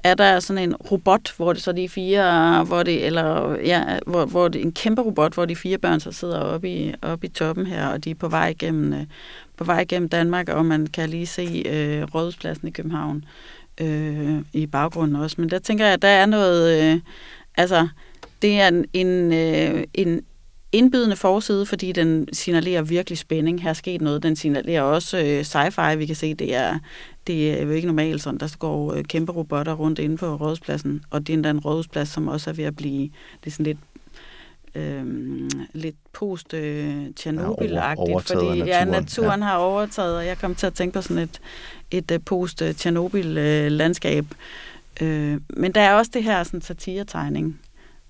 [0.07, 4.25] er der sådan en robot, hvor det så de fire, hvor det, eller ja, hvor,
[4.25, 7.29] hvor det en kæmpe robot, hvor de fire børn så sidder oppe i, oppe i
[7.29, 9.05] toppen her, og de er på vej igennem, øh,
[9.57, 13.25] på vej igennem Danmark, og man kan lige se øh, Rådhuspladsen i København
[13.81, 15.35] øh, i baggrunden også.
[15.39, 16.99] Men der tænker jeg, at der er noget, øh,
[17.57, 17.87] altså,
[18.41, 20.21] det er en, en, øh, en
[20.71, 23.61] indbydende forside, fordi den signalerer virkelig spænding.
[23.61, 24.23] Her er sket noget.
[24.23, 25.95] Den signalerer også øh, sci-fi.
[25.95, 26.79] Vi kan se, det er,
[27.27, 28.39] det er jo ikke normalt sådan.
[28.39, 32.09] Der går øh, kæmpe robotter rundt inde på rådhuspladsen, og det er endda en rådhusplads,
[32.09, 33.09] som også er ved at blive,
[33.43, 33.77] det er sådan lidt
[34.75, 35.05] øh,
[35.73, 39.45] lidt post øh, Tjernobyl-agtigt, ja, fordi naturen, ja, naturen ja.
[39.45, 41.39] har overtaget, og jeg kom til at tænke på sådan et,
[41.91, 44.25] et uh, post Tjernobyl-landskab.
[45.01, 47.59] Øh, men der er også det her sådan satiretegning,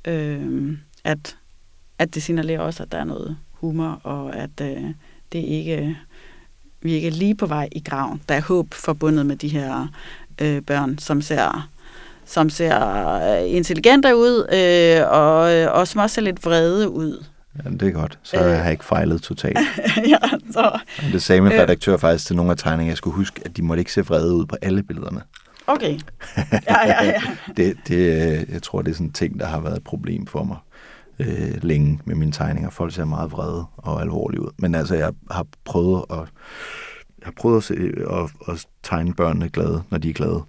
[0.07, 1.37] øh, at
[1.99, 4.83] at det signalerer også, at der er noget humor, og at øh,
[5.31, 5.97] det ikke,
[6.81, 8.21] vi ikke er lige på vej i graven.
[8.29, 9.87] Der er håb forbundet med de her
[10.41, 11.69] øh, børn, som ser
[12.25, 15.39] som ser øh, intelligente ud, øh, og,
[15.79, 17.23] og som også ser lidt vrede ud.
[17.65, 18.19] Ja, det er godt.
[18.23, 18.43] Så øh.
[18.43, 19.57] har jeg ikke fejlet totalt.
[20.13, 20.17] ja,
[20.51, 20.79] så,
[21.11, 21.59] det sagde min øh.
[21.59, 22.89] redaktør øh, faktisk til nogle af tegningerne.
[22.89, 25.21] Jeg skulle huske, at de måtte ikke se vrede ud på alle billederne.
[25.67, 25.99] Okay.
[26.69, 27.21] Ja, ja, ja.
[27.57, 30.43] det, det, jeg tror, det er sådan en ting, der har været et problem for
[30.43, 30.57] mig
[31.19, 32.69] øh, længe med mine tegninger.
[32.69, 34.49] Folk ser meget vrede og alvorlige ud.
[34.57, 36.17] Men altså, jeg har prøvet at,
[37.19, 37.73] jeg har prøvet at, se,
[38.09, 40.41] at, at tegne børnene glade, når de er glade.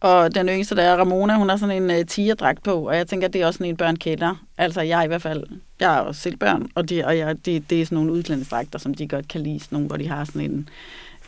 [0.00, 3.06] Og den yngste, der er Ramona, hun har sådan en uh, tigerdragt på, og jeg
[3.06, 4.34] tænker, at det er også sådan en børn kender.
[4.58, 5.44] Altså, jeg i hvert fald,
[5.80, 8.78] jeg er også selv børn, og, de, og jeg, det, det er sådan nogle udklædningsdragter,
[8.78, 10.68] som de godt kan lide, sådan nogle, hvor de har sådan en,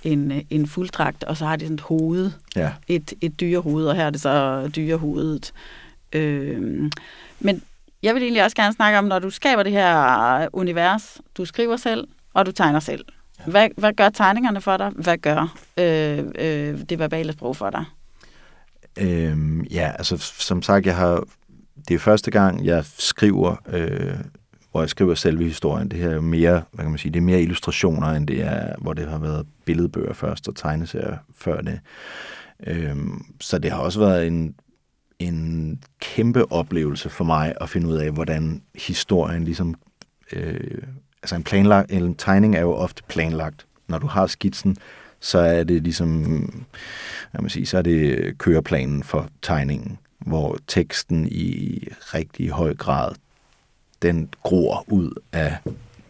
[0.04, 2.72] en, øh, en fulddragt, og så har de sådan et hoved, Ja.
[2.88, 5.52] et, et dyrehoved, og her er det så dyrehovedet.
[6.12, 6.90] Øh,
[7.44, 7.62] men
[8.02, 11.76] jeg vil egentlig også gerne snakke om, når du skaber det her univers, du skriver
[11.76, 13.04] selv, og du tegner selv.
[13.46, 14.90] Hvad, hvad gør tegningerne for dig?
[14.96, 17.84] Hvad gør øh, øh, det verbale sprog for dig?
[18.98, 21.24] Øhm, ja, altså som sagt, jeg har,
[21.88, 24.14] det er første gang, jeg skriver, øh,
[24.70, 25.88] hvor jeg skriver selve historien.
[25.88, 28.74] Det her er mere, hvad kan man sige, det er mere illustrationer, end det er,
[28.78, 31.80] hvor det har været billedbøger først og tegneserier før det.
[32.66, 34.54] Øhm, så det har også været en,
[35.26, 39.74] en kæmpe oplevelse for mig at finde ud af, hvordan historien ligesom,
[40.32, 40.82] øh,
[41.22, 43.66] altså en, planlagt, en tegning er jo ofte planlagt.
[43.88, 44.76] Når du har skitsen,
[45.20, 46.22] så er det ligesom,
[47.30, 53.14] hvad man sige, så er det køreplanen for tegningen, hvor teksten i rigtig høj grad,
[54.02, 55.56] den gror ud af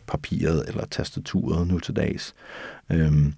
[0.06, 2.34] papiret eller tastaturet nu til dags.
[2.90, 3.34] Øhm,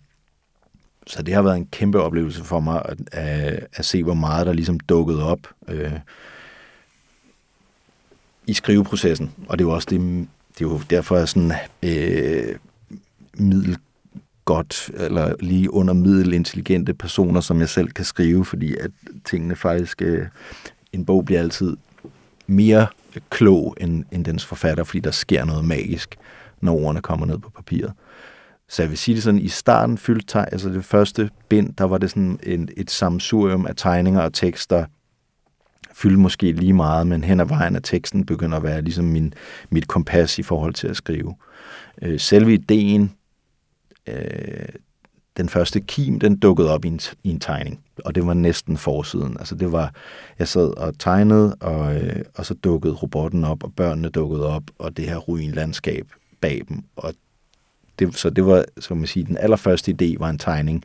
[1.06, 4.46] så det har været en kæmpe oplevelse for mig at, at, at se, hvor meget
[4.46, 5.38] der ligesom dukkede op
[5.68, 5.92] øh,
[8.46, 9.32] i skriveprocessen.
[9.48, 10.00] Og det er jo også det,
[10.58, 12.56] det er jo derfor, jeg sådan øh,
[13.38, 13.78] middel
[14.44, 18.90] godt, eller lige under middelintelligente personer, som jeg selv kan skrive, fordi at
[19.24, 20.26] tingene faktisk, øh,
[20.92, 21.76] en bog bliver altid
[22.46, 22.86] mere
[23.30, 26.16] klog end, end dens forfatter, fordi der sker noget magisk,
[26.60, 27.92] når ordene kommer ned på papiret.
[28.68, 31.98] Så jeg vil sige det sådan, i starten fyldte altså det første bind, der var
[31.98, 34.84] det sådan en, et samsurium af tegninger og tekster,
[35.92, 39.34] fyldte måske lige meget, men hen ad vejen af teksten begynder at være ligesom min,
[39.70, 41.34] mit kompas i forhold til at skrive.
[42.02, 43.12] Øh, selve ideen,
[44.06, 44.68] øh,
[45.36, 48.76] den første kim, den dukkede op i en, i en tegning, og det var næsten
[48.76, 49.36] forsiden.
[49.38, 49.94] Altså det var,
[50.38, 54.62] jeg sad og tegnede, og, øh, og så dukkede robotten op, og børnene dukkede op,
[54.78, 56.06] og det her ruinlandskab
[56.40, 57.14] bag dem, og
[57.98, 60.84] det, så det var, som man siger, den allerførste idé var en tegning,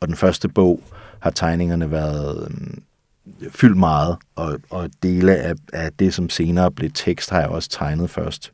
[0.00, 0.82] og den første bog
[1.18, 6.90] har tegningerne været øh, fyldt meget, og, og dele af, af det, som senere blev
[6.94, 8.52] tekst, har jeg også tegnet først.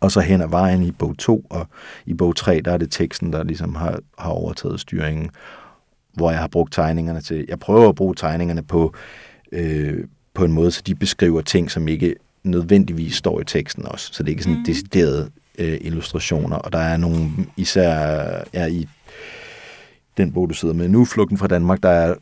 [0.00, 1.66] Og så hen ad vejen i bog 2, og
[2.06, 5.30] i bog 3, der er det teksten, der ligesom har, har overtaget styringen,
[6.12, 7.44] hvor jeg har brugt tegningerne til.
[7.48, 8.94] Jeg prøver at bruge tegningerne på,
[9.52, 14.12] øh, på en måde, så de beskriver ting, som ikke nødvendigvis står i teksten også.
[14.12, 14.64] Så det er ikke sådan mm.
[14.64, 17.92] deciderede øh, illustrationer, og der er nogle, især
[18.54, 18.88] ja, i
[20.16, 22.14] den bog, du sidder med nu, Flugten fra Danmark, der er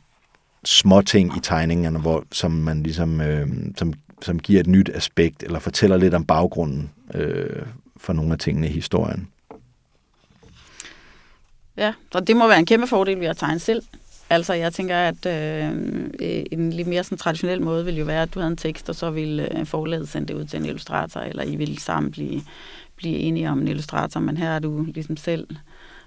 [0.65, 5.43] små ting i tegningerne, hvor, som man ligesom, øh, som, som giver et nyt aspekt,
[5.43, 7.63] eller fortæller lidt om baggrunden øh,
[7.97, 9.29] for nogle af tingene i historien.
[11.77, 13.83] Ja, så det må være en kæmpe fordel ved at tegne selv.
[14.31, 15.73] Altså, jeg tænker, at øh,
[16.21, 18.89] øh, en lidt mere sådan traditionel måde ville jo være, at du havde en tekst,
[18.89, 22.13] og så ville øh, forlaget sende det ud til en illustrator, eller I ville sammen
[22.13, 22.41] blive,
[22.99, 25.47] blive enige om en illustrator, men her er du ligesom selv,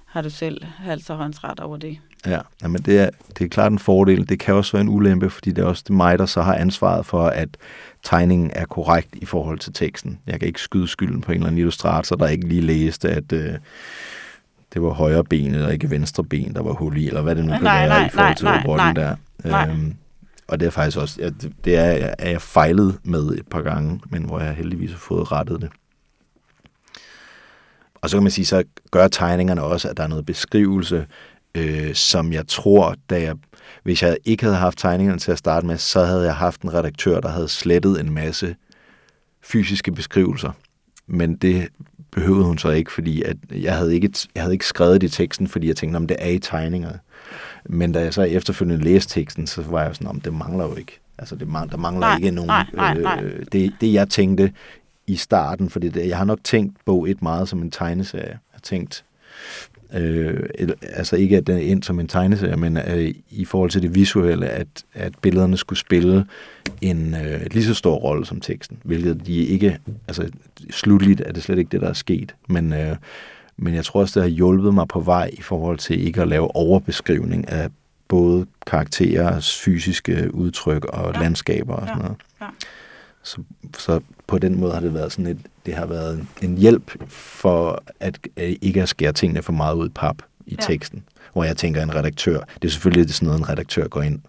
[0.06, 1.98] har du selv hals og håndsret over det.
[2.26, 4.30] Ja, men det er, det er klart en fordel.
[4.30, 6.56] Det kan også være en ulempe, fordi det er også det mig, der så har
[6.56, 7.50] ansvaret for, at
[8.04, 10.20] tegningen er korrekt i forhold til teksten.
[10.28, 13.34] Jeg kan ikke skyde skylden på en eller anden illustrator, der ikke lige læste, at
[13.34, 13.54] øh,
[14.74, 17.46] det var højre benet og ikke venstre ben, der var hul i, eller hvad det
[17.46, 18.94] nu kan Nej, være nej, i forhold nej, til nej, robotten nej.
[18.94, 19.16] der.
[19.50, 19.70] Nej.
[19.70, 19.94] Øhm,
[20.48, 21.30] og det er faktisk også, ja,
[21.66, 25.32] det- er, er jeg fejlet med et par gange, men hvor jeg heldigvis har fået
[25.32, 25.70] rettet det.
[28.02, 31.06] Og så kan man sige, så gør tegningerne også, at der er noget beskrivelse,
[31.56, 33.36] øh, som jeg tror, da jeg,
[33.84, 36.74] hvis jeg ikke havde haft tegningerne til at starte med, så havde jeg haft en
[36.74, 38.56] redaktør, der havde slettet en masse
[39.44, 40.52] fysiske beskrivelser.
[41.08, 41.68] Men det
[42.12, 45.12] behøvede hun så ikke, fordi at jeg, havde ikke, jeg havde ikke skrevet det i
[45.12, 47.00] teksten, fordi jeg tænkte, om det er i tegningerne.
[47.66, 50.76] Men da jeg så efterfølgende læste teksten, så var jeg sådan, om det mangler jo
[50.76, 51.00] ikke.
[51.18, 52.48] Altså, det man, der mangler Nej, ikke nogen...
[52.48, 53.24] nej, nej, nej.
[53.24, 54.52] Øh, det, det, jeg tænkte
[55.12, 58.28] i starten, fordi det, jeg har nok tænkt bog 1 meget som en tegneserie.
[58.30, 59.04] Jeg har tænkt,
[59.96, 60.40] øh,
[60.82, 63.96] altså ikke at den er ind som en tegneserie, men øh, i forhold til det
[63.96, 66.26] visuelle, at, at billederne skulle spille
[66.82, 70.30] en øh, lige så stor rolle som teksten, hvilket de ikke, altså
[70.70, 72.96] slutligt er det slet ikke det, der er sket, men, øh,
[73.58, 76.28] men jeg tror også, det har hjulpet mig på vej i forhold til ikke at
[76.28, 77.70] lave overbeskrivning af
[78.08, 81.18] både karakterers fysiske udtryk og Ja.
[81.20, 81.24] ja.
[81.24, 82.04] landskaber og sådan Ja.
[82.04, 82.18] noget.
[82.42, 82.46] Ja.
[83.24, 83.42] Så,
[83.78, 87.84] så på den måde har det været sådan et, det har været en, hjælp for
[88.00, 90.66] at, at ikke at skære tingene for meget ud i pap i Ja.
[90.66, 91.04] teksten.
[91.34, 94.20] Hvor jeg tænker, en redaktør, det er selvfølgelig sådan noget, en redaktør går ind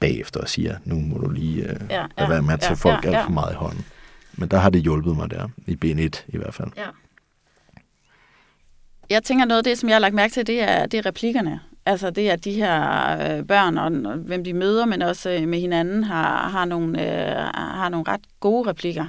[0.00, 2.74] bagefter og siger, nu må du lige øh, Ja, ja, være med at tage ja,
[2.74, 3.84] folk ja, alt for meget i hånden.
[4.34, 6.68] Men der har det hjulpet mig der, i B1 i hvert fald.
[6.76, 6.86] Ja.
[9.10, 11.06] Jeg tænker noget af det, som jeg har lagt mærke til, det er, det er
[11.06, 11.60] replikkerne.
[11.86, 15.30] Altså det er, at de her øh, børn, og, og hvem de møder, men også
[15.30, 19.04] øh, med hinanden, har, har, nogle, øh, har nogle ret gode replikker.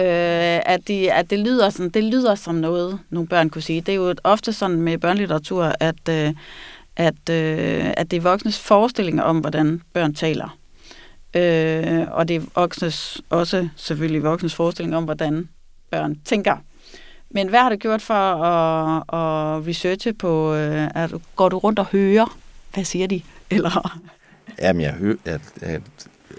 [0.00, 3.80] Øh, at, de, at det, lyder sådan, det lyder som noget, nogle børn kunne sige.
[3.80, 6.34] Det er jo ofte sådan med børnelitteratur, at, øh,
[6.96, 10.58] at, øh, at det er voksnes forestillinger om, hvordan børn taler.
[11.36, 15.48] Øh, og det er voksnes, også selvfølgelig voksnes forestilling om, hvordan
[15.90, 16.56] børn tænker.
[17.34, 21.78] Men hvad har du gjort for at, at researche på, øh, at går du rundt
[21.78, 22.38] og hører,
[22.74, 23.22] hvad siger de?
[23.50, 24.00] Eller?
[24.58, 25.82] Jamen, jeg hører, at, at,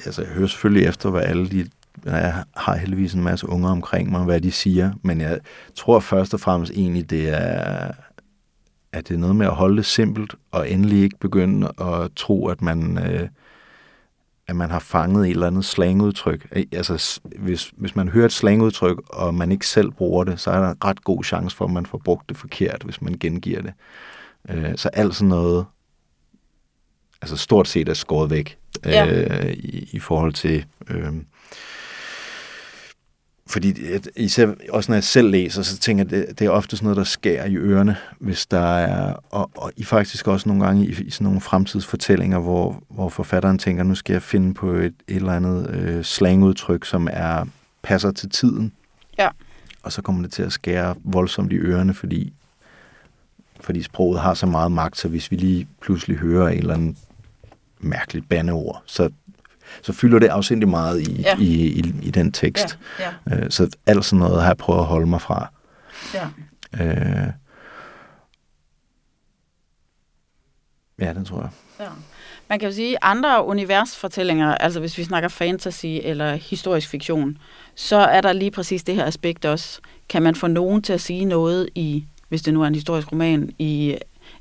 [0.06, 1.68] altså, jeg hører selvfølgelig efter, hvad alle de
[2.06, 5.40] jeg har heldigvis en masse unger omkring mig, hvad de siger, men jeg
[5.76, 7.92] tror først og fremmest egentlig, det er,
[8.94, 12.48] at det er noget med at holde det simpelt, og endelig ikke begynde at tro,
[12.48, 13.30] at man, øh,
[14.48, 16.48] at man har fanget et eller andet slangudtryk.
[16.72, 20.60] Altså, hvis, hvis man hører et slangudtryk, og man ikke selv bruger det, så er
[20.60, 23.62] der en ret god chance for, at man får brugt det forkert, hvis man gengiver
[23.62, 23.74] det.
[24.50, 25.66] Øh, så alt sådan noget,
[27.22, 29.06] altså stort set er skåret væk ja.
[29.08, 30.66] øh, i, i forhold til...
[30.88, 31.14] Øh,
[33.54, 33.74] fordi
[34.16, 36.98] især også når jeg selv læser, så tænker jeg, det, det er ofte sådan noget,
[36.98, 40.90] der skærer i ørerne, hvis der er, og, og i faktisk også nogle gange i,
[40.90, 45.16] i sådan nogle fremtidsfortællinger, hvor, hvor forfatteren tænker, nu skal jeg finde på et, et
[45.16, 47.46] eller andet øh, slangudtryk, som er
[47.82, 48.72] passer til tiden.
[49.18, 49.30] Ja.
[49.84, 52.34] Og så kommer det til at skære voldsomt i ørerne, fordi,
[53.62, 56.98] fordi sproget har så meget magt, så hvis vi lige pludselig hører et eller andet
[57.80, 59.10] mærkeligt bandeord, så
[59.82, 61.38] så fylder det afsindig meget i, ja.
[61.38, 62.78] i, i, i den tekst.
[63.00, 63.36] Ja, ja.
[63.36, 65.48] Øh, så alt sådan noget har jeg prøvet at holde mig fra.
[66.14, 66.28] Ja.
[66.86, 67.28] Øh,
[71.00, 71.50] ja, den tror jeg.
[71.80, 71.90] Ja.
[72.50, 77.38] Man kan jo sige, at andre universfortællinger, altså hvis vi snakker fantasy eller historisk fiktion,
[77.76, 79.80] så er der lige præcis det her aspekt også.
[80.10, 83.12] Kan man få nogen til at sige noget i, hvis det nu er en historisk
[83.12, 83.98] roman, i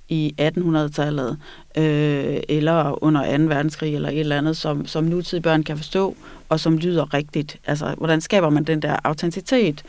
[0.08, 1.38] i 1800-tallet,
[1.76, 3.44] øh, eller under 2.
[3.44, 6.16] verdenskrig, eller et eller andet, som, som nutidige børn kan forstå,
[6.48, 7.58] og som lyder rigtigt.
[7.66, 9.84] Altså, hvordan skaber man den der autenticitet?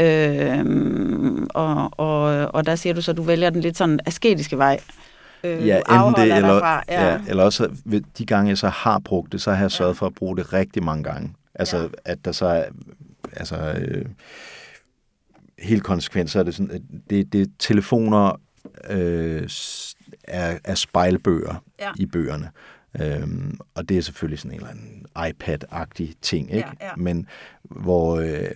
[0.00, 0.64] Øh,
[1.54, 4.80] og, og, og der siger du så, at du vælger den lidt sådan asketiske vej.
[5.44, 7.12] Øh, ja, enten det, eller, ja.
[7.12, 7.68] Ja, eller også
[8.18, 9.98] de gange, jeg så har brugt det, så har jeg sørget ja.
[9.98, 11.34] for at bruge det rigtig mange gange.
[11.54, 11.86] Altså, ja.
[12.04, 12.64] at der så er,
[13.32, 14.04] altså, øh,
[15.58, 18.40] helt konsekvent, så er det sådan, at det, det er telefoner
[18.90, 19.48] øh,
[20.28, 21.90] er, er spejlbøger ja.
[21.96, 22.50] i bøgerne.
[23.00, 26.68] Øhm, og det er selvfølgelig sådan en eller anden iPad-agtig ting, ikke?
[26.80, 26.96] Ja, ja.
[26.96, 27.26] Men
[27.62, 28.50] hvor, øh,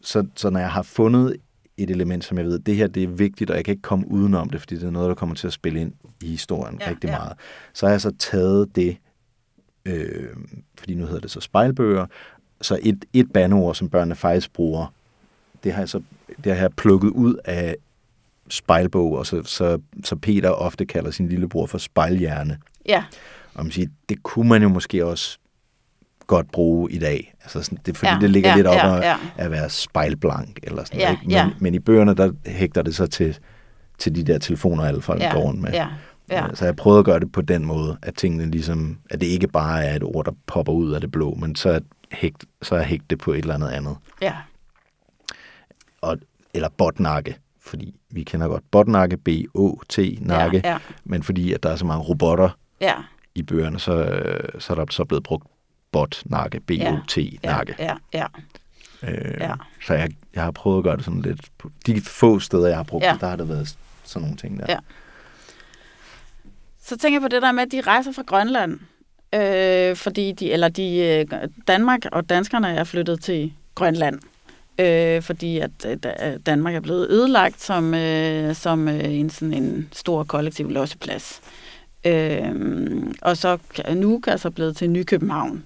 [0.00, 1.36] så, så når jeg har fundet
[1.76, 4.08] et element, som jeg ved, det her det er vigtigt, og jeg kan ikke komme
[4.08, 5.92] udenom det, fordi det er noget, der kommer til at spille ind
[6.22, 7.18] i historien ja, rigtig ja.
[7.18, 7.32] meget.
[7.72, 8.96] Så har jeg så taget det,
[9.84, 10.28] øh,
[10.78, 12.06] fordi nu hedder det så spejlbøger,
[12.60, 14.92] så et, et bandeord, som børnene faktisk bruger,
[15.64, 16.02] det har jeg så
[16.44, 17.76] det har jeg plukket ud af
[18.50, 22.58] spejlbog, og så, så, så Peter ofte kalder sin lillebror for spejlhjerne.
[22.86, 23.04] Ja.
[23.54, 25.38] Og man siger, det kunne man jo måske også
[26.26, 27.34] godt bruge i dag.
[27.42, 29.16] Altså sådan, det, fordi ja, det ligger ja, lidt op ja, ja.
[29.36, 31.22] at være spejlblank eller sådan ja, ikke?
[31.22, 31.50] Men, ja.
[31.58, 33.38] men i bøgerne, der hægter det så til,
[33.98, 35.72] til de der telefoner, alle folk ja, går rundt med.
[35.72, 35.88] Ja,
[36.30, 36.46] ja.
[36.54, 39.48] Så jeg prøvede at gøre det på den måde, at tingene ligesom, at det ikke
[39.48, 41.80] bare er et ord, der popper ud af det blå, men så er
[42.12, 43.96] hægt, så er hægt det på et eller andet andet.
[44.22, 44.34] Ja.
[46.00, 46.18] Og,
[46.54, 47.36] eller botnakke
[47.70, 50.78] fordi vi kender godt botnakke, B-O-T-nakke, ja, ja.
[51.04, 52.94] men fordi at der er så mange robotter ja.
[53.34, 54.20] i bøgerne, så,
[54.58, 55.46] så er der så blevet brugt
[55.92, 57.74] bot-nakke, B-O-T-nakke.
[57.78, 58.26] Ja, ja,
[59.02, 59.10] ja.
[59.10, 59.54] Øh, ja.
[59.86, 61.40] Så jeg, jeg har prøvet at gøre det sådan lidt...
[61.58, 63.12] På de få steder, jeg har brugt ja.
[63.12, 64.66] det, der har der været sådan nogle ting der.
[64.68, 64.78] Ja.
[66.82, 68.80] Så tænker jeg på det der med, at de rejser fra Grønland,
[69.34, 74.20] øh, fordi de, eller de, øh, Danmark og danskerne er flyttet til Grønland
[74.80, 79.54] øh, fordi at øh, øh, Danmark er blevet ødelagt som, øh, som øh, en, sådan
[79.54, 81.40] en stor kollektiv losseplads.
[82.06, 82.52] Øh,
[83.22, 83.58] og så
[83.94, 85.64] nu er så blevet til Nykøbenhavn.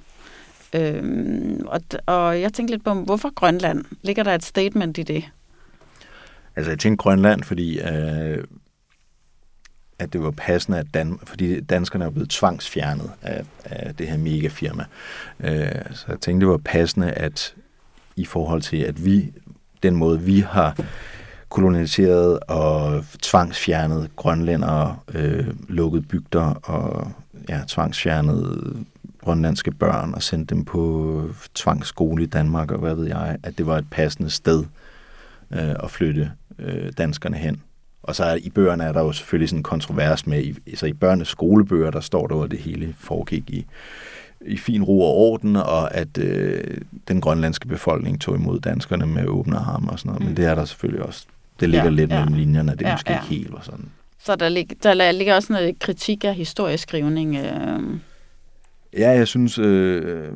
[0.74, 1.02] Øh,
[1.66, 3.84] og, og jeg tænkte lidt på, hvorfor Grønland?
[4.02, 5.24] Ligger der et statement i det?
[6.56, 8.44] Altså jeg tænkte Grønland, fordi øh,
[9.98, 14.16] at det var passende, at Dan, fordi danskerne er blevet tvangsfjernet af, af det her
[14.16, 14.84] megafirma.
[15.40, 17.54] Øh, så jeg tænkte, det var passende, at
[18.16, 19.32] i forhold til, at vi,
[19.82, 20.76] den måde vi har
[21.48, 27.12] koloniseret og tvangsfjernet grønlændere, øh, lukket bygder og
[27.48, 28.76] ja, tvangsfjernet
[29.20, 31.22] grønlandske børn og sendt dem på
[31.54, 34.64] tvangsskole i Danmark og hvad ved jeg, at det var et passende sted
[35.50, 37.62] øh, at flytte øh, danskerne hen.
[38.02, 40.86] Og så er, i bøgerne er der jo selvfølgelig sådan en kontrovers med, i, så
[40.86, 43.66] i børnenes skolebøger, der står der, at det hele foregik i
[44.46, 46.76] i fin ro og orden, og at øh,
[47.08, 50.20] den grønlandske befolkning tog imod danskerne med åbne arme og sådan noget.
[50.20, 50.26] Mm.
[50.26, 51.26] Men det er der selvfølgelig også.
[51.60, 52.18] Det ligger ja, lidt ja.
[52.18, 53.18] mellem linjerne, det er ja, måske ja.
[53.18, 53.88] ikke helt var sådan.
[54.18, 57.36] Så der, lig, der ligger også noget kritik af historieskrivning?
[57.36, 57.80] Øh.
[58.98, 59.58] Ja, jeg synes...
[59.58, 60.28] Øh,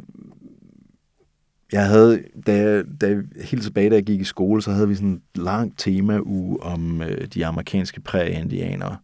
[1.73, 4.89] jeg havde, da jeg, da jeg, helt tilbage, da jeg gik i skole, så havde
[4.89, 8.97] vi sådan en lang tema uge om øh, de amerikanske præ-indianere.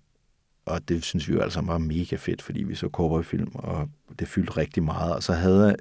[0.66, 3.88] Og det synes vi jo altså var mega fedt, fordi vi så cowboyfilm, og
[4.18, 5.14] det fyldte rigtig meget.
[5.14, 5.76] Og så havde jeg,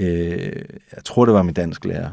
[0.00, 0.64] øh,
[0.96, 2.10] jeg tror det var min dansk lærer,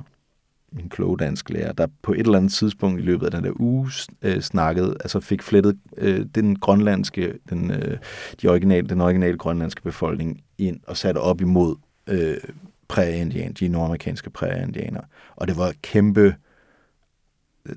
[0.71, 3.51] min kloge dansk lærer, der på et eller andet tidspunkt i løbet af den der
[3.61, 3.91] uge
[4.21, 7.97] øh, snakkede, altså fik flettet øh, den grønlandske, den, øh,
[8.41, 11.75] de originale, den originale grønlandske befolkning ind og satte op imod
[12.07, 12.37] øh,
[12.87, 15.01] præ-indian, de nordamerikanske præ-indianer.
[15.35, 16.35] Og det var kæmpe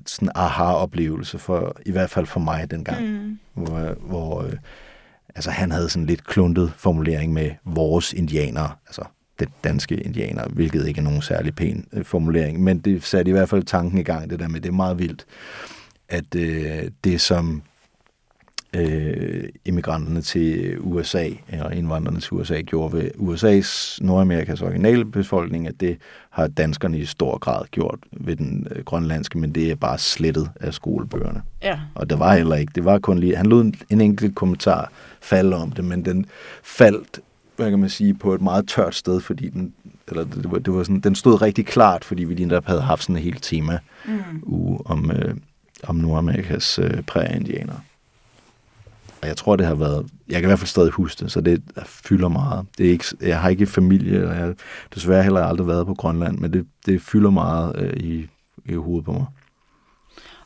[0.05, 3.39] sådan aha-oplevelse, for, i hvert fald for mig dengang, mm.
[3.53, 4.53] hvor, hvor øh,
[5.35, 9.03] altså, han havde sådan lidt kluntet formulering med vores indianere, altså
[9.39, 13.31] det danske indianer, hvilket ikke er nogen særlig pæn øh, formulering, men det satte i
[13.31, 15.25] hvert fald tanken i gang, det der med, det er meget vildt,
[16.09, 17.61] at øh, det som
[18.75, 25.79] øh, immigranterne til USA, eller indvandrerne til USA, gjorde ved USA's, Nordamerikas originale befolkning, at
[25.79, 25.97] det
[26.29, 30.49] har danskerne i stor grad gjort ved den øh, grønlandske, men det er bare slettet
[30.59, 31.41] af skolebøgerne.
[31.63, 31.79] Ja.
[31.95, 34.91] Og det var heller ikke, det var kun lige, han lod en, en enkelt kommentar
[35.21, 36.25] falde om det, men den
[36.63, 37.19] faldt,
[37.55, 39.73] hvad kan man sige, på et meget tørt sted, fordi den,
[40.07, 42.81] eller det var, det var sådan, den stod rigtig klart, fordi vi lige der havde
[42.81, 44.43] haft sådan et helt tema mm.
[44.43, 45.35] uge om, øh,
[45.83, 47.79] om Nordamerikas øh, præ-indianere.
[49.25, 50.05] Og jeg tror, det har været...
[50.27, 52.65] Jeg kan i hvert fald stadig huske det, så det fylder meget.
[52.77, 54.53] Det er ikke, jeg har ikke familie, og jeg har
[54.95, 58.27] desværre heller aldrig været på Grønland, men det, det fylder meget øh, i,
[58.65, 59.25] i hovedet på mig.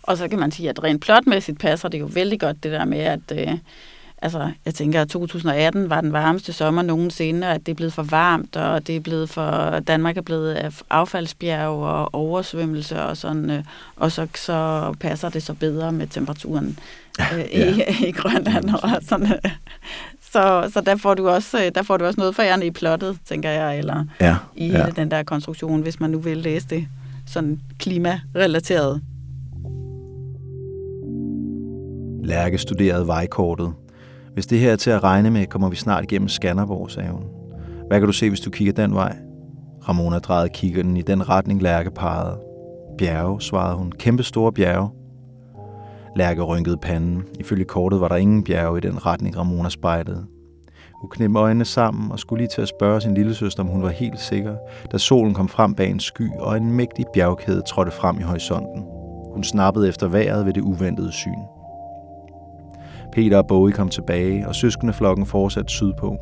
[0.03, 2.85] Og så kan man sige, at rent plotmæssigt passer det jo vældig godt, det der
[2.85, 3.31] med, at...
[3.31, 3.57] Øh,
[4.21, 7.93] altså, jeg tænker, at 2018 var den varmeste sommer nogensinde, og at det er blevet
[7.93, 13.49] for varmt, og det er blevet for, Danmark er blevet affaldsbjerg og oversvømmelse og sådan,
[13.49, 13.63] øh,
[13.95, 16.79] og så, så passer det så bedre med temperaturen
[17.33, 17.73] øh, ja.
[17.73, 18.69] i, i Grønland.
[18.69, 19.51] Og sådan, øh.
[20.31, 22.71] så, så der får du også øh, der får du også noget for jer i
[22.71, 24.35] plottet, tænker jeg, eller ja.
[24.55, 24.89] i ja.
[24.95, 26.87] den der konstruktion, hvis man nu vil læse det
[27.27, 29.01] sådan klimarelateret.
[32.23, 33.73] Lærke studerede vejkortet.
[34.39, 37.23] Hvis det her er til at regne med, kommer vi snart igennem Skanderborg, sagde hun.
[37.87, 39.15] Hvad kan du se, hvis du kigger den vej?
[39.89, 42.39] Ramona drejede kiggerten i den retning, Lærke pegede.
[42.97, 43.91] Bjerge, svarede hun.
[43.91, 44.89] Kæmpe store bjerge.
[46.15, 47.23] Lærke rynkede panden.
[47.39, 50.25] Ifølge kortet var der ingen bjerge i den retning, Ramona spejlede.
[51.01, 53.83] Hun knep øjnene sammen og skulle lige til at spørge sin lille søster, om hun
[53.83, 54.55] var helt sikker,
[54.91, 58.83] da solen kom frem bag en sky, og en mægtig bjergkæde trådte frem i horisonten.
[59.33, 61.58] Hun snappede efter vejret ved det uventede syn.
[63.13, 66.17] Peter og Bowie kom tilbage, og søskendeflokken fortsatte sydpå.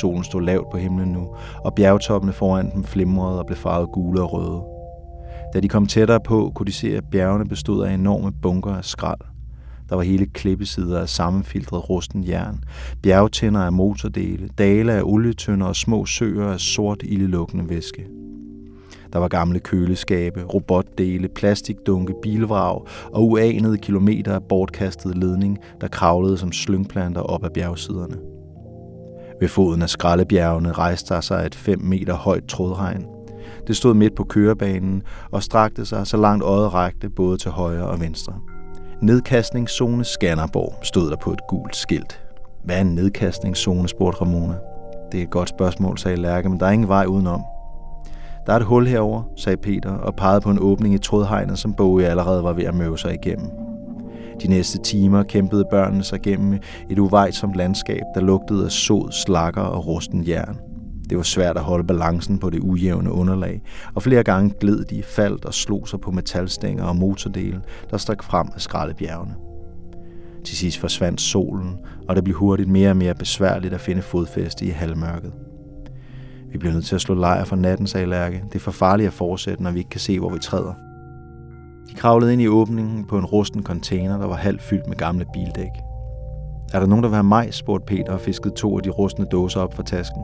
[0.00, 1.28] Solen stod lavt på himlen nu,
[1.64, 4.62] og bjergtoppene foran dem flimrede og blev farvet gule og røde.
[5.54, 8.84] Da de kom tættere på, kunne de se, at bjergene bestod af enorme bunker af
[8.84, 9.20] skrald.
[9.88, 12.64] Der var hele klippesider af sammenfiltret rusten jern,
[13.02, 18.06] bjergtænder af motordele, dale af olietønder og små søer af sort ildelukkende væske.
[19.16, 22.80] Der var gamle køleskabe, robotdele, plastikdunke, bilvrag
[23.12, 28.16] og uanede kilometer af bortkastet ledning, der kravlede som slyngplanter op ad bjergsiderne.
[29.40, 33.06] Ved foden af skraldebjergene rejste der sig et 5 meter højt trådregn.
[33.66, 37.86] Det stod midt på kørebanen og strakte sig så langt øjet rækte både til højre
[37.86, 38.34] og venstre.
[39.02, 42.20] Nedkastningszone Skanderborg stod der på et gult skilt.
[42.64, 44.54] Hvad er en nedkastningszone, spurgte Ramona.
[45.12, 47.42] Det er et godt spørgsmål, sagde Lærke, men der er ingen vej udenom.
[48.46, 51.74] Der er et hul herover, sagde Peter og pegede på en åbning i trådhegnet, som
[51.74, 53.50] Bowie allerede var ved at møve sig igennem.
[54.42, 56.58] De næste timer kæmpede børnene sig gennem
[56.90, 60.58] et uvejsomt landskab, der lugtede af sod, slakker og rusten jern.
[61.10, 63.62] Det var svært at holde balancen på det ujævne underlag,
[63.94, 68.22] og flere gange gled de, faldt og slog sig på metalstænger og motordele, der stak
[68.22, 69.34] frem af skraldebjergene.
[70.44, 71.78] Til sidst forsvandt solen,
[72.08, 75.32] og det blev hurtigt mere og mere besværligt at finde fodfæste i halvmørket.
[76.56, 78.42] Vi bliver nødt til at slå lejr for natten, sagde Lærke.
[78.48, 80.74] Det er for farligt at fortsætte, når vi ikke kan se, hvor vi træder.
[81.90, 85.24] De kravlede ind i åbningen på en rusten container, der var halvt fyldt med gamle
[85.32, 85.70] bildæk.
[86.72, 89.24] Er der nogen, der vil have majs, spurgte Peter og fiskede to af de rustne
[89.24, 90.22] dåser op fra tasken.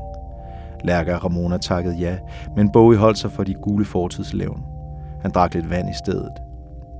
[0.84, 2.16] Lærke og Ramona takkede ja,
[2.56, 4.62] men Bowie holdt sig for de gule fortidslevn.
[5.22, 6.32] Han drak lidt vand i stedet.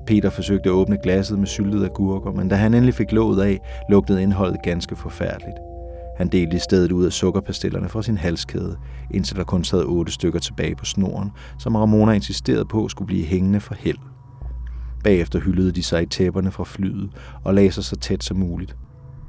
[0.06, 3.58] Peter forsøgte at åbne glasset med syltede agurker, men da han endelig fik låget af,
[3.88, 5.56] lugtede indholdet ganske forfærdeligt.
[6.16, 8.76] Han delte i stedet ud af sukkerpastillerne fra sin halskæde,
[9.10, 13.24] indtil der kun sad otte stykker tilbage på snoren, som Ramona insisterede på skulle blive
[13.24, 13.98] hængende for held.
[15.04, 17.10] Bagefter hyldede de sig i tæpperne fra flyet
[17.44, 18.76] og lagde sig så tæt som muligt.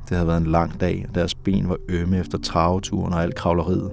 [0.09, 3.36] Det havde været en lang dag, og deres ben var ømme efter traveturen og alt
[3.36, 3.91] kravleriet.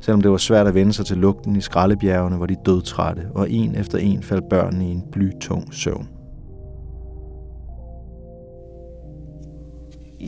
[0.00, 3.50] Selvom det var svært at vende sig til lugten i skraldebjergene, var de dødtrætte, og
[3.50, 6.08] en efter en faldt børnene i en blytung søvn.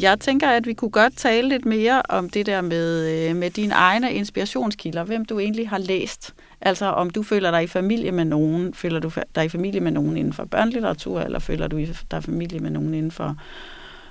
[0.01, 3.51] Jeg tænker, at vi kunne godt tale lidt mere om det der med, øh, med
[3.51, 6.35] dine egne inspirationskilder, hvem du egentlig har læst.
[6.61, 9.93] Altså om du føler dig i familie med nogen, føler du dig i familie med
[9.93, 11.79] nogen inden for børnelitteratur, eller føler du
[12.11, 13.37] dig i familie med nogen inden for,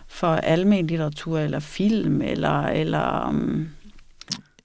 [0.08, 3.70] for almen litteratur, eller film, eller, eller um,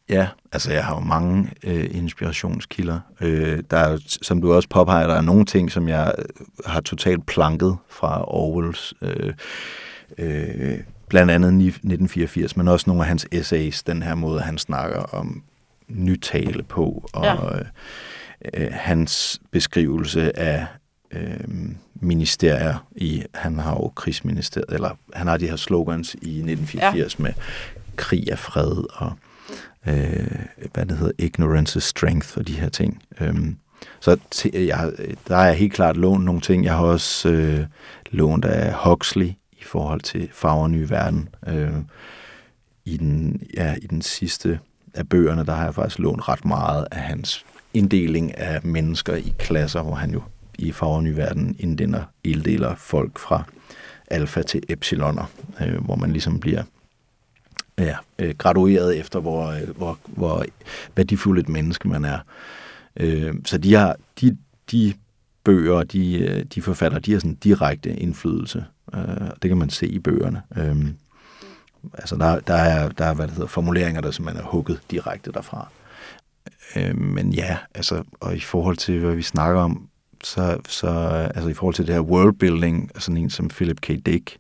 [0.09, 3.01] Ja, altså jeg har jo mange øh, inspirationskilder.
[3.21, 6.25] Øh, der er, som du også påpeger, der er nogle ting, som jeg øh,
[6.66, 9.35] har totalt planket fra Orwells, øh,
[10.19, 14.98] øh, blandt andet 1984, men også nogle af hans essays, den her måde, han snakker
[14.98, 15.42] om
[15.88, 17.59] nytale på, og ja.
[18.54, 20.66] øh, hans beskrivelse af
[21.12, 21.40] øh,
[21.94, 27.22] ministerier i, han har jo krigsministeriet, eller han har de her slogans i 1984 ja.
[27.22, 27.32] med
[27.96, 29.12] krig er fred, og
[29.86, 30.38] øh,
[30.74, 33.02] hvad det hedder, ignorance is strength og de her ting.
[33.20, 33.56] Øhm,
[34.00, 34.18] så
[34.52, 34.92] jeg,
[35.28, 36.64] der er jeg helt klart lånt nogle ting.
[36.64, 37.66] Jeg har også øh,
[38.11, 39.32] lånt af Huxley
[39.69, 41.29] forhold til Farver Nye Verden.
[41.47, 41.73] Øh,
[42.85, 44.59] i, den, ja, I den sidste
[44.95, 47.45] af bøgerne, der har jeg faktisk lånt ret meget af hans
[47.75, 50.23] inddeling af mennesker i klasser, hvor han jo
[50.59, 53.43] i Farver Nye Verden inddeler, inddeler folk fra
[54.07, 56.62] alfa til epsiloner, øh, hvor man ligesom bliver
[57.79, 60.45] ja, øh, gradueret efter, hvor, øh, hvor, hvor
[60.97, 62.19] værdifuldt et menneske man er.
[62.97, 64.37] Øh, så de har de,
[64.71, 64.95] de
[65.45, 68.64] bøger og de, øh, de forfatter, de har sådan direkte indflydelse.
[68.95, 70.43] Øh, det kan man se i bøgerne.
[70.57, 70.86] Øh,
[71.95, 75.32] altså der, der, er, der er, hvad det hedder, formuleringer, der simpelthen er hugget direkte
[75.32, 75.68] derfra.
[76.76, 79.89] Øh, men ja, altså, og i forhold til, hvad vi snakker om,
[80.24, 80.89] så, så
[81.34, 83.89] altså i forhold til det her worldbuilding, sådan en som Philip K.
[84.07, 84.39] Dick,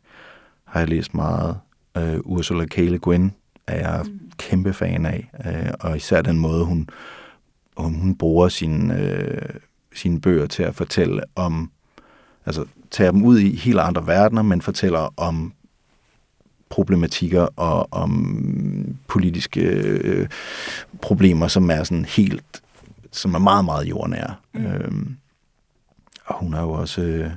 [0.64, 1.58] har jeg læst meget.
[1.98, 2.76] Uh, Ursula K.
[2.76, 3.32] Le Guin
[3.66, 4.20] er jeg mm.
[4.38, 6.88] kæmpe fan af, uh, og især den måde, hun,
[7.76, 9.56] hun, hun bruger sine, uh,
[9.94, 11.70] sine bøger til at fortælle om,
[12.46, 15.52] altså tager dem ud i helt andre verdener, men fortæller om
[16.68, 20.28] problematikker og om politiske øh,
[21.02, 22.62] problemer, som er sådan helt,
[23.12, 24.34] som er meget, meget jordnære.
[24.54, 24.66] Mm.
[24.66, 25.16] Øhm,
[26.26, 27.30] og hun er jo også, øh,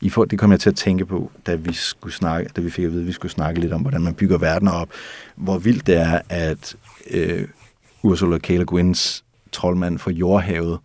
[0.00, 2.70] i for, det kom jeg til at tænke på, da vi skulle snakke, da vi
[2.70, 4.88] fik at vide, at vi skulle snakke lidt om, hvordan man bygger verden op.
[5.36, 6.76] Hvor vildt det er, at
[7.10, 7.48] øh,
[8.02, 8.48] Ursula K.
[8.48, 10.78] Le Guins troldmand for jordhavet,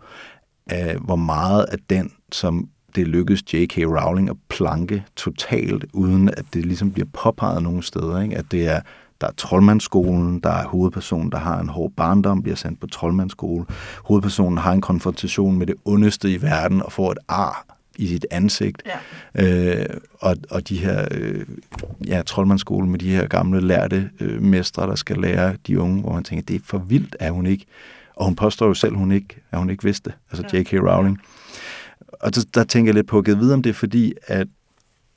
[0.73, 3.77] øh, hvor meget af den, som det lykkes J.K.
[3.77, 8.21] Rowling at planke totalt, uden at det ligesom bliver påpeget nogen steder.
[8.21, 8.37] Ikke?
[8.37, 8.81] At det er,
[9.21, 13.65] der er troldmandsskolen, der er hovedpersonen, der har en hård barndom, bliver sendt på troldmandsskole.
[14.03, 17.65] Hovedpersonen har en konfrontation med det ondeste i verden og får et ar
[17.99, 18.83] i sit ansigt.
[19.35, 19.79] Ja.
[19.81, 19.85] Øh,
[20.19, 21.45] og, og de her øh,
[22.07, 26.13] ja, troldmandsskole med de her gamle lærte øh, mestre, der skal lære de unge, hvor
[26.13, 27.65] man tænker, det er for vildt, at hun ikke...
[28.15, 30.59] Og hun påstår jo selv, hun ikke, at hun ikke vidste, altså ja.
[30.59, 30.73] J.K.
[30.73, 31.21] Rowling.
[32.19, 34.47] Og der, der tænker jeg lidt på, at vide om det er fordi, at,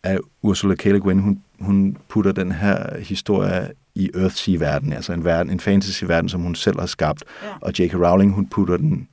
[0.03, 0.84] at Ursula K.
[0.84, 6.28] Le Guin, hun, hun putter den her historie i Earthsea-verden, altså en, verden, en fantasy-verden,
[6.28, 7.24] som hun selv har skabt.
[7.43, 7.49] Ja.
[7.61, 7.95] Og J.K.
[7.95, 9.09] Rowling, hun putter den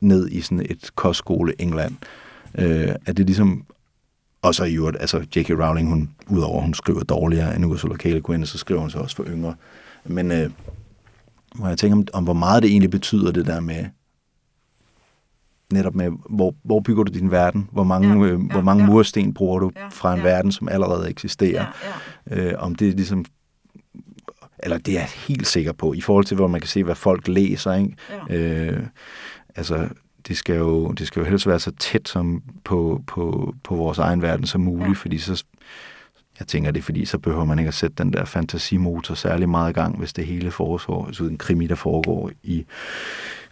[0.00, 1.96] ned i sådan et kostskole England
[2.54, 3.64] øh, at det ligesom
[4.42, 5.50] og så i øvrigt, altså J.K.
[5.50, 8.04] Rowling, hun, udover hun skriver dårligere end Ursula K.
[8.04, 9.54] Le Guin, så skriver hun så også for yngre.
[10.04, 10.50] Men øh,
[11.54, 13.84] må jeg tænker om, om, hvor meget det egentlig betyder det der med,
[15.72, 17.68] netop med, hvor, hvor bygger du din verden?
[17.72, 20.24] Hvor mange, ja, øh, hvor mange ja, mursten bruger du ja, fra en ja.
[20.24, 21.66] verden, som allerede eksisterer?
[22.28, 22.50] Ja, ja.
[22.50, 23.24] Øh, om det er ligesom,
[24.58, 26.94] eller det er jeg helt sikker på, i forhold til, hvor man kan se, hvad
[26.94, 27.96] folk læser, ikke?
[28.28, 28.36] Ja.
[28.36, 28.86] Øh,
[29.56, 29.88] altså,
[30.28, 33.98] det skal jo, det skal jo helst være så tæt som på, på, på vores
[33.98, 34.94] egen verden som muligt, ja.
[34.94, 35.44] fordi så,
[36.38, 39.70] jeg tænker det, fordi så behøver man ikke at sætte den der fantasimotor særlig meget
[39.70, 42.66] i gang, hvis det hele foregår, altså en krimi, der foregår i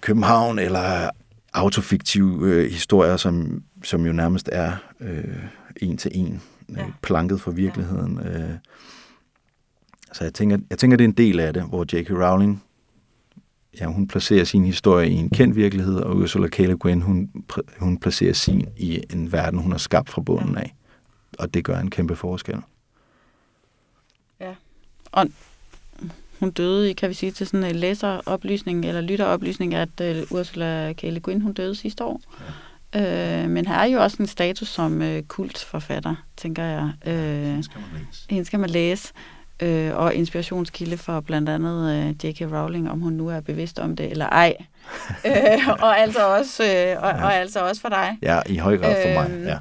[0.00, 1.10] København, eller
[1.52, 5.42] autofiktive øh, historier, som, som jo nærmest er øh,
[5.76, 6.84] en til en, øh, ja.
[7.02, 8.20] planket fra virkeligheden.
[8.24, 8.42] Ja.
[8.42, 8.54] Øh.
[10.12, 12.10] Så jeg tænker, jeg tænker, det er en del af det, hvor J.K.
[12.10, 12.62] Rowling
[13.80, 16.58] ja, hun placerer sin historie i en kendt virkelighed, og Ursula K.
[16.58, 17.30] Le Guin, hun,
[17.78, 20.74] hun placerer sin i en verden, hun har skabt fra bunden af.
[21.38, 22.60] Og det gør en kæmpe forskel.
[24.40, 24.54] Ja,
[25.12, 25.26] og
[26.40, 31.02] hun døde, kan vi sige, til sådan en læseroplysning eller lytteroplysning, at uh, Ursula K.
[31.02, 32.20] Le Guin, hun døde sidste år.
[32.94, 33.42] Ja.
[33.42, 36.92] Øh, men her er jo også en status som uh, kultforfatter, tænker jeg.
[37.06, 38.26] Øh, hende skal man læse.
[38.30, 39.12] Hende skal man læse
[39.62, 42.40] øh, og inspirationskilde for blandt andet øh, J.K.
[42.40, 44.56] Rowling, om hun nu er bevidst om det eller ej.
[45.26, 47.24] øh, og, altså også, øh, og, ja.
[47.24, 48.18] og altså også for dig.
[48.22, 49.58] Ja, i høj grad for øh, mig, ja.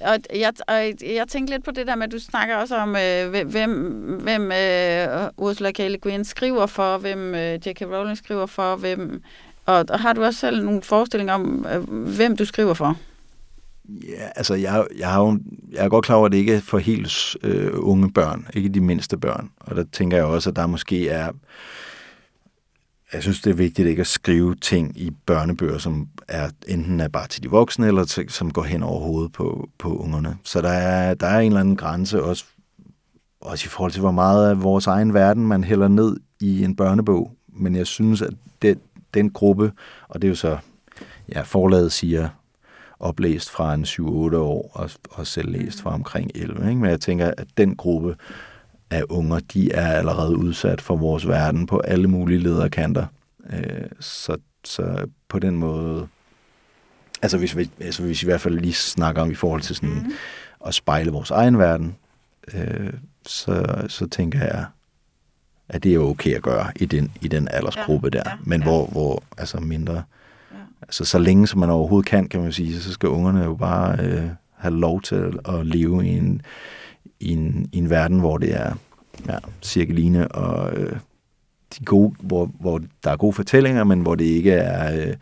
[0.00, 2.96] Og jeg, og jeg tænkte lidt på det der med, at du snakker også om,
[2.96, 3.72] øh, hvem,
[4.22, 5.78] hvem øh, Ursula K.
[5.78, 7.82] Le Guin skriver for, hvem øh, J.K.
[7.82, 9.22] Rowling skriver for, hvem...
[9.66, 12.96] Og, og har du også selv nogle forestillinger om, øh, hvem du skriver for?
[13.88, 15.38] Ja, altså jeg, jeg, har jo,
[15.72, 18.68] jeg er godt klar over, at det ikke er for helt øh, unge børn, ikke
[18.68, 19.50] de mindste børn.
[19.60, 21.32] Og der tænker jeg også, at der måske er...
[23.12, 27.08] Jeg synes, det er vigtigt ikke at skrive ting i børnebøger, som er enten er
[27.08, 30.36] bare til de voksne, eller til, som går hen over hovedet på, på ungerne.
[30.44, 32.44] Så der er, der er en eller anden grænse også,
[33.40, 36.76] også i forhold til, hvor meget af vores egen verden man hælder ned i en
[36.76, 37.32] børnebog.
[37.48, 38.78] Men jeg synes, at det,
[39.14, 39.72] den gruppe,
[40.08, 40.58] og det er jo så,
[41.34, 42.28] ja, forlaget siger,
[43.00, 46.68] oplæst fra en 7-8 år, og, og selv læst fra omkring 11.
[46.68, 46.80] Ikke?
[46.80, 48.16] Men jeg tænker, at den gruppe
[48.90, 53.06] af unger, de er allerede udsat for vores verden på alle mulige lederkanter.
[53.52, 56.08] Øh, så, så på den måde,
[57.22, 59.76] altså hvis vi, altså hvis vi i hvert fald lige snakker om i forhold til
[59.76, 60.12] sådan mm.
[60.66, 61.96] at spejle vores egen verden,
[62.54, 62.92] øh,
[63.26, 64.66] så, så tænker jeg,
[65.68, 68.30] at det er okay at gøre i den, i den aldersgruppe ja, der.
[68.30, 68.66] Ja, Men ja.
[68.68, 70.56] hvor, hvor altså mindre, ja.
[70.82, 74.04] altså så længe som man overhovedet kan, kan man sige, så skal ungerne jo bare
[74.04, 76.42] øh, have lov til at leve i en,
[77.20, 78.72] i en, i en verden, hvor det er
[79.28, 80.96] ja, cirkeline og øh,
[81.78, 85.14] de gode, hvor, hvor der er gode fortællinger, men hvor det ikke er øh,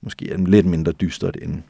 [0.00, 1.62] måske er lidt mindre dystert end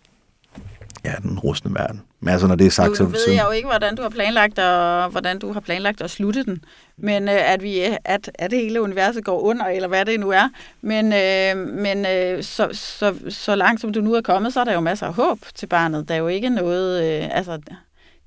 [1.04, 2.02] ja, den rustne verden.
[2.20, 3.02] Men altså, når det er sagt, nu, så...
[3.02, 6.10] Nu ved jeg jo ikke, hvordan du har planlagt, og, hvordan du har planlagt at
[6.10, 6.64] slutte den.
[6.96, 10.48] Men øh, at, vi, at, at hele universet går under, eller hvad det nu er.
[10.80, 14.64] Men, øh, men øh, så, så, så langt som du nu er kommet, så er
[14.64, 16.08] der jo masser af håb til barnet.
[16.08, 17.22] Der er jo ikke noget...
[17.22, 17.58] Øh, altså,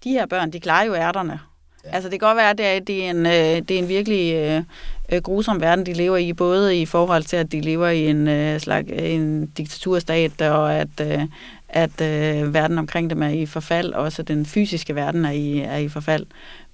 [0.06, 1.39] de her børn, de klarer jo ærterne.
[1.86, 1.89] Ja.
[1.89, 3.89] Altså, det kan godt være, at det er, det er, en, øh, det er en
[3.89, 4.64] virkelig øh,
[5.12, 8.28] øh, grusom verden, de lever i, både i forhold til, at de lever i en
[8.28, 11.22] øh, slags en diktaturstat, og at, øh,
[11.70, 15.60] at øh, verden omkring dem er i forfald, og også den fysiske verden er i,
[15.60, 16.26] er i forfald.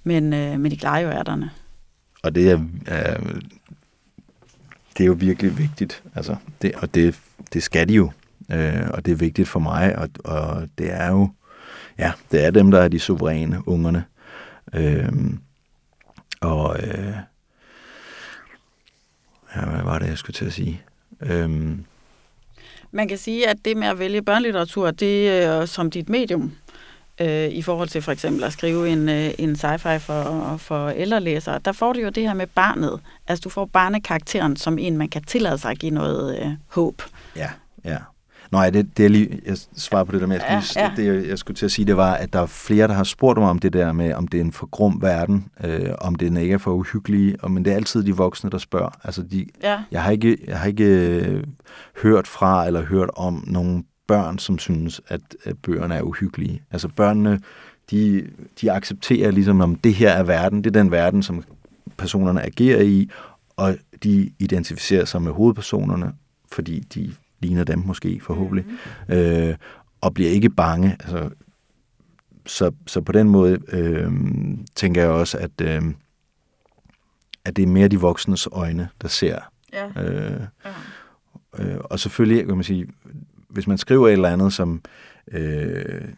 [0.04, 1.50] Men, øh, men de klarer jo ærterne.
[2.22, 2.58] Og det er,
[2.88, 3.40] øh,
[4.98, 7.18] det er jo virkelig vigtigt, altså, det, og det,
[7.52, 8.10] det skal de jo,
[8.52, 11.28] øh, og det er vigtigt for mig, og, og det er jo,
[11.98, 14.04] ja, det er dem, der er de suveræne ungerne.
[14.74, 15.12] Øh,
[16.40, 17.14] og øh,
[19.56, 20.82] ja, hvad var det, jeg skulle til at sige?
[21.20, 21.50] Øh,
[22.90, 26.52] man kan sige, at det med at vælge børnelitteratur, det er som dit medium,
[27.20, 31.20] øh, i forhold til for eksempel at skrive en, øh, en sci-fi for, for ældre
[31.20, 33.00] læsere, der får du jo det her med barnet.
[33.28, 37.02] Altså du får barnekarakteren som en, man kan tillade sig at give noget øh, håb.
[37.36, 37.50] Ja,
[37.84, 37.98] ja.
[38.52, 40.92] Nej, det, det er lige, jeg svarer på det der med, jeg ja, ja.
[40.96, 43.38] det jeg skulle til at sige, det var, at der er flere, der har spurgt
[43.38, 46.36] mig om det der med, om det er en for grum verden, øh, om den
[46.36, 48.90] ikke er for uhyggelig, og, men det er altid de voksne, der spørger.
[49.04, 49.80] Altså, de, ja.
[49.90, 51.44] jeg har ikke, jeg har ikke øh,
[52.02, 56.62] hørt fra eller hørt om nogle børn, som synes, at, at bøgerne er uhyggelige.
[56.70, 57.40] Altså børnene,
[57.90, 58.26] de,
[58.60, 61.44] de accepterer ligesom, om det her er verden, det er den verden, som
[61.96, 63.10] personerne agerer i,
[63.56, 66.12] og de identificerer sig med hovedpersonerne,
[66.52, 67.12] fordi de
[67.42, 68.64] ligner dem måske forhåbentlig,
[69.08, 69.14] mm.
[69.14, 69.56] øh,
[70.00, 70.96] og bliver ikke bange.
[71.00, 71.30] Altså,
[72.46, 74.12] så, så på den måde øh,
[74.74, 75.82] tænker jeg også, at, øh,
[77.44, 79.38] at det er mere de voksnes øjne, der ser.
[79.72, 80.02] Ja.
[80.02, 80.70] Øh, ja.
[81.58, 82.86] Øh, og selvfølgelig, kan man sige,
[83.48, 84.82] hvis man skriver et eller andet, som,
[85.32, 86.08] øh,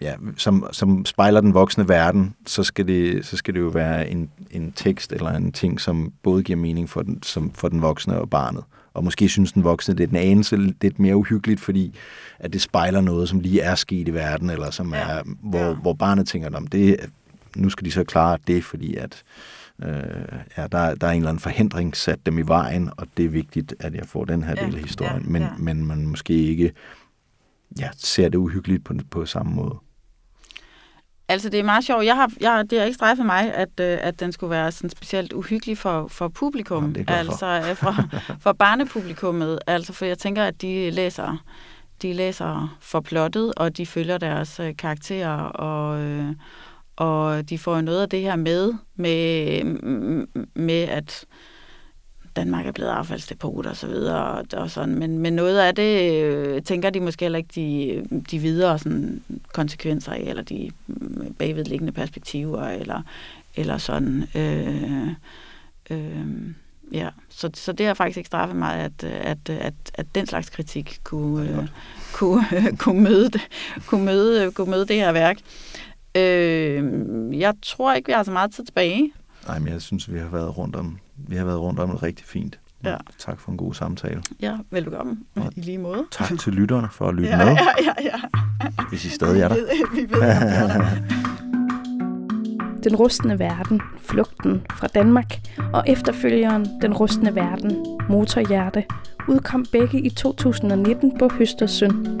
[0.00, 4.08] ja, som, som spejler den voksne verden, så skal det, så skal det jo være
[4.08, 7.82] en, en tekst eller en ting, som både giver mening for den, som for den
[7.82, 8.64] voksne og barnet.
[8.94, 11.94] Og måske synes den voksne, det er den anelse lidt mere uhyggeligt, fordi
[12.38, 15.00] at det spejler noget, som lige er sket i verden, eller som ja.
[15.00, 15.74] er, hvor, ja.
[15.74, 16.96] hvor barnet tænker, om det,
[17.56, 19.22] nu skal de så klare det, fordi at
[19.82, 19.92] øh,
[20.56, 23.28] ja, der, der er en eller anden forhindring sat dem i vejen, og det er
[23.28, 24.66] vigtigt, at jeg får den her ja.
[24.66, 25.22] del af historien.
[25.22, 25.30] Ja.
[25.30, 25.48] Men, ja.
[25.58, 26.72] men man måske ikke
[27.78, 29.74] ja, ser det uhyggeligt på, på samme måde.
[31.32, 32.04] Altså, det er meget sjovt.
[32.04, 34.90] Jeg har, jeg, det har ikke strejfet mig, at, øh, at den skulle være sådan
[34.90, 36.94] specielt uhyggelig for, for publikum.
[36.96, 37.74] Ja, altså, for.
[37.74, 37.94] for,
[38.44, 39.58] for barnepublikummet.
[39.66, 41.44] Altså, for jeg tænker, at de læser,
[42.02, 46.34] de læser for plottet, og de følger deres øh, karakterer, og, øh,
[46.96, 49.64] og de får noget af det her med, med,
[50.54, 51.24] med at
[52.36, 54.94] Danmark er blevet affaldsdepot og så videre, og, og sådan.
[54.94, 59.22] Men, men noget af det øh, tænker de måske heller ikke de, de videre sådan,
[59.52, 63.02] konsekvenser af, eller de mm, bagvedliggende perspektiver, eller,
[63.56, 64.24] eller sådan.
[64.34, 65.08] Øh,
[65.90, 66.26] øh,
[66.92, 70.50] ja, så, så det har faktisk ikke straffet mig, at, at, at, at den slags
[70.50, 71.68] kritik kunne, øh,
[72.12, 73.48] kunne, øh, kunne, møde det,
[73.86, 75.38] kunne, møde, kunne møde det her værk.
[76.14, 79.12] Øh, jeg tror ikke, vi har så meget tid tilbage.
[79.46, 82.02] Nej, men jeg synes, vi har været rundt om, vi har været rundt om det
[82.02, 82.58] rigtig fint.
[82.84, 82.96] Ja.
[83.18, 84.22] Tak for en god samtale.
[84.40, 85.24] Ja, velkommen.
[85.34, 86.04] Og I lige måde.
[86.10, 87.46] Tak til lytterne for at lytte ja, med.
[87.46, 88.20] Ja, ja, ja.
[88.88, 89.54] Hvis I stadig er der.
[89.54, 90.20] Vi ved, vi ved
[92.84, 95.40] Den rustne verden, flugten fra Danmark
[95.72, 98.84] og efterfølgeren Den rustne verden, Motorhjerte,
[99.28, 102.20] udkom begge i 2019 på Høstersøn.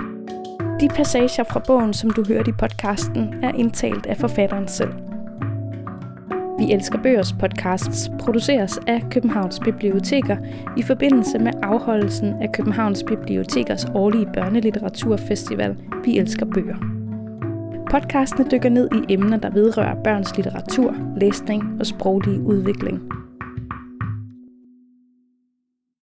[0.80, 5.11] De passager fra bogen, som du hørte i podcasten, er indtalt af forfatteren selv.
[6.62, 10.36] Vi elsker bøgers podcasts produceres af Københavns Biblioteker
[10.76, 16.76] i forbindelse med afholdelsen af Københavns Bibliotekers årlige børnelitteraturfestival Vi elsker bøger.
[17.90, 23.00] Podcastene dykker ned i emner, der vedrører børns litteratur, læsning og sproglig udvikling.